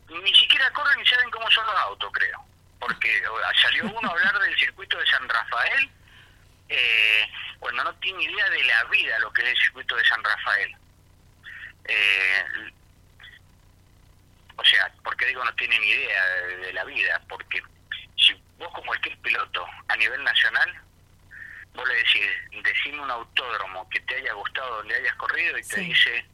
Ni 0.09 0.33
siquiera 0.35 0.69
corre 0.71 0.95
ni 0.97 1.05
saben 1.05 1.29
cómo 1.31 1.49
son 1.51 1.65
los 1.65 1.75
autos, 1.75 2.11
creo. 2.13 2.45
Porque 2.79 3.23
salió 3.61 3.85
uno 3.85 4.09
a 4.09 4.11
hablar 4.11 4.39
del 4.39 4.57
circuito 4.57 4.97
de 4.97 5.05
San 5.07 5.27
Rafael 5.29 5.89
eh, 6.69 7.29
cuando 7.59 7.83
no 7.83 7.93
tiene 7.95 8.23
idea 8.23 8.49
de 8.49 8.63
la 8.63 8.83
vida 8.85 9.19
lo 9.19 9.31
que 9.31 9.43
es 9.43 9.49
el 9.49 9.57
circuito 9.57 9.95
de 9.95 10.05
San 10.05 10.23
Rafael. 10.23 10.75
Eh, 11.85 12.45
o 14.55 14.65
sea, 14.65 14.91
¿por 15.03 15.15
qué 15.17 15.27
digo 15.27 15.43
no 15.43 15.53
tienen 15.55 15.83
idea 15.83 16.23
de 16.61 16.73
la 16.73 16.83
vida? 16.83 17.21
Porque 17.27 17.61
si 18.17 18.33
vos 18.57 18.71
como 18.73 18.87
cualquier 18.87 19.17
piloto 19.19 19.65
a 19.87 19.95
nivel 19.95 20.23
nacional, 20.23 20.83
vos 21.73 21.88
le 21.88 21.95
decís, 21.95 22.27
decime 22.63 23.01
un 23.01 23.12
autódromo 23.12 23.89
que 23.89 23.99
te 24.01 24.15
haya 24.15 24.33
gustado, 24.33 24.77
donde 24.77 24.95
hayas 24.95 25.15
corrido 25.15 25.57
y 25.57 25.63
te 25.63 25.79
dice 25.81 26.25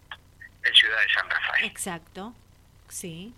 el 0.64 0.76
Ciudad 0.76 1.02
de 1.02 1.14
San 1.14 1.30
Rafael. 1.30 1.66
Exacto, 1.66 2.34
sí, 2.90 3.34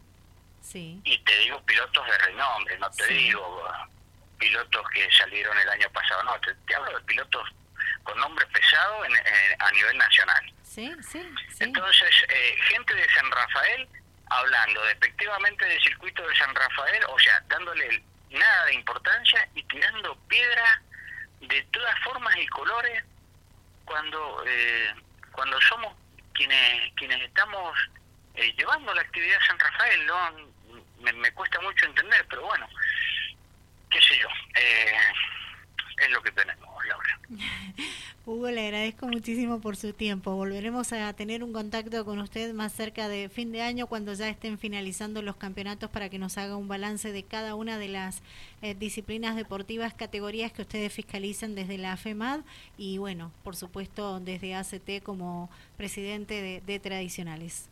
sí. 0.62 1.00
Y 1.04 1.18
te 1.20 1.38
digo 1.40 1.62
pilotos 1.64 2.06
de 2.08 2.18
renombre, 2.18 2.78
no 2.80 2.90
te 2.92 3.08
digo 3.08 3.68
pilotos 4.40 4.90
que 4.90 5.12
salieron 5.12 5.58
el 5.58 5.70
año 5.70 5.90
pasado, 5.92 6.24
no, 6.24 6.40
te, 6.40 6.76
hablo 6.76 6.98
de 6.98 7.06
pilotos 7.06 7.48
con 8.04 8.18
nombre 8.18 8.46
pesado 8.48 9.06
en, 9.06 9.14
a 9.60 9.72
nivel 9.72 9.98
nacional. 9.98 10.54
Sí, 10.64 10.92
sí, 11.02 11.22
sí. 11.50 11.64
Entonces, 11.66 12.10
eh, 12.30 12.56
gente 12.70 12.96
de 12.96 13.08
San 13.10 13.30
Rafael 13.30 13.88
hablando 14.32 14.82
despectivamente 14.84 15.66
del 15.66 15.82
circuito 15.84 16.26
de 16.26 16.36
San 16.36 16.56
Rafael, 16.56 17.04
o 17.10 17.20
sea, 17.20 17.44
dándole 17.48 18.02
nada 18.30 18.66
de 18.66 18.74
importancia 18.76 19.48
y 19.54 19.64
tirando 19.64 20.16
piedra 20.28 20.82
de 21.42 21.62
todas 21.72 22.00
formas 22.00 22.36
y 22.38 22.48
colores 22.48 23.04
cuando 23.86 24.44
eh, 24.46 24.94
cuando 25.32 25.60
somos 25.62 25.94
quienes 26.34 26.94
quienes 26.96 27.22
estamos 27.22 27.78
eh, 28.36 28.54
llevando 28.58 28.94
la 28.94 29.02
actividad 29.02 29.40
San 29.48 29.60
Rafael 29.60 30.06
no 30.06 30.32
me, 31.00 31.14
me, 31.14 31.32
cuesta 31.34 31.60
mucho 31.62 31.86
entender 31.86 32.26
pero 32.30 32.44
bueno 32.44 32.68
qué 33.90 34.00
sé 34.02 34.18
yo 34.20 34.28
eh, 34.56 34.94
es 35.98 36.10
lo 36.12 36.22
que 36.22 36.32
tenemos 36.32 36.86
Laura 36.86 37.20
Hugo, 38.24 38.52
le 38.52 38.68
agradezco 38.68 39.08
muchísimo 39.08 39.60
por 39.62 39.76
su 39.76 39.94
tiempo. 39.94 40.36
Volveremos 40.36 40.94
a 40.94 41.12
tener 41.14 41.44
un 41.44 41.52
contacto 41.54 42.06
con 42.06 42.20
usted 42.20 42.54
más 42.54 42.72
cerca 42.72 43.08
de 43.08 43.30
fin 43.30 43.52
de 43.52 43.64
año 43.64 43.88
cuando 43.88 44.14
ya 44.14 44.30
estén 44.30 44.60
finalizando 44.60 45.24
los 45.24 45.38
campeonatos 45.38 45.90
para 45.90 46.08
que 46.08 46.20
nos 46.20 46.38
haga 46.38 46.56
un 46.56 46.68
balance 46.68 47.12
de 47.12 47.24
cada 47.24 47.56
una 47.56 47.80
de 47.80 47.88
las 47.88 48.22
eh, 48.62 48.76
disciplinas 48.76 49.36
deportivas, 49.36 49.96
categorías 49.96 50.52
que 50.52 50.62
ustedes 50.62 50.94
fiscalizan 50.94 51.56
desde 51.56 51.80
la 51.80 51.98
FEMAD 51.98 52.42
y 52.78 53.00
bueno, 53.00 53.32
por 53.44 53.56
supuesto 53.56 54.20
desde 54.20 54.54
ACT 54.54 55.02
como 55.02 55.50
presidente 55.76 56.62
de, 56.64 56.80
Tradicionales. 56.80 57.70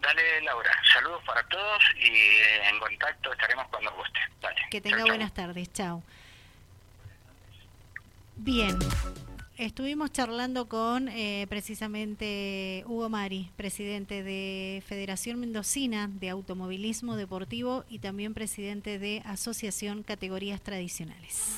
Dale, 0.00 0.40
Laura. 0.40 0.72
Saludos 0.90 1.22
para 1.26 1.42
todos 1.48 1.82
y 2.00 2.66
en 2.66 2.78
contacto 2.78 3.30
estaremos 3.32 3.68
cuando 3.68 3.92
guste. 3.92 4.20
Que 4.70 4.80
tenga 4.80 5.04
buenas 5.04 5.34
tardes. 5.34 5.70
Chao. 5.70 6.02
Bien, 8.38 8.78
estuvimos 9.56 10.12
charlando 10.12 10.68
con 10.68 11.08
eh, 11.08 11.46
precisamente 11.48 12.84
Hugo 12.86 13.08
Mari, 13.08 13.50
presidente 13.56 14.22
de 14.22 14.82
Federación 14.86 15.40
Mendocina 15.40 16.08
de 16.08 16.30
Automovilismo 16.30 17.16
Deportivo 17.16 17.84
y 17.88 17.98
también 17.98 18.34
presidente 18.34 18.98
de 18.98 19.22
Asociación 19.24 20.04
Categorías 20.04 20.62
Tradicionales. 20.62 21.56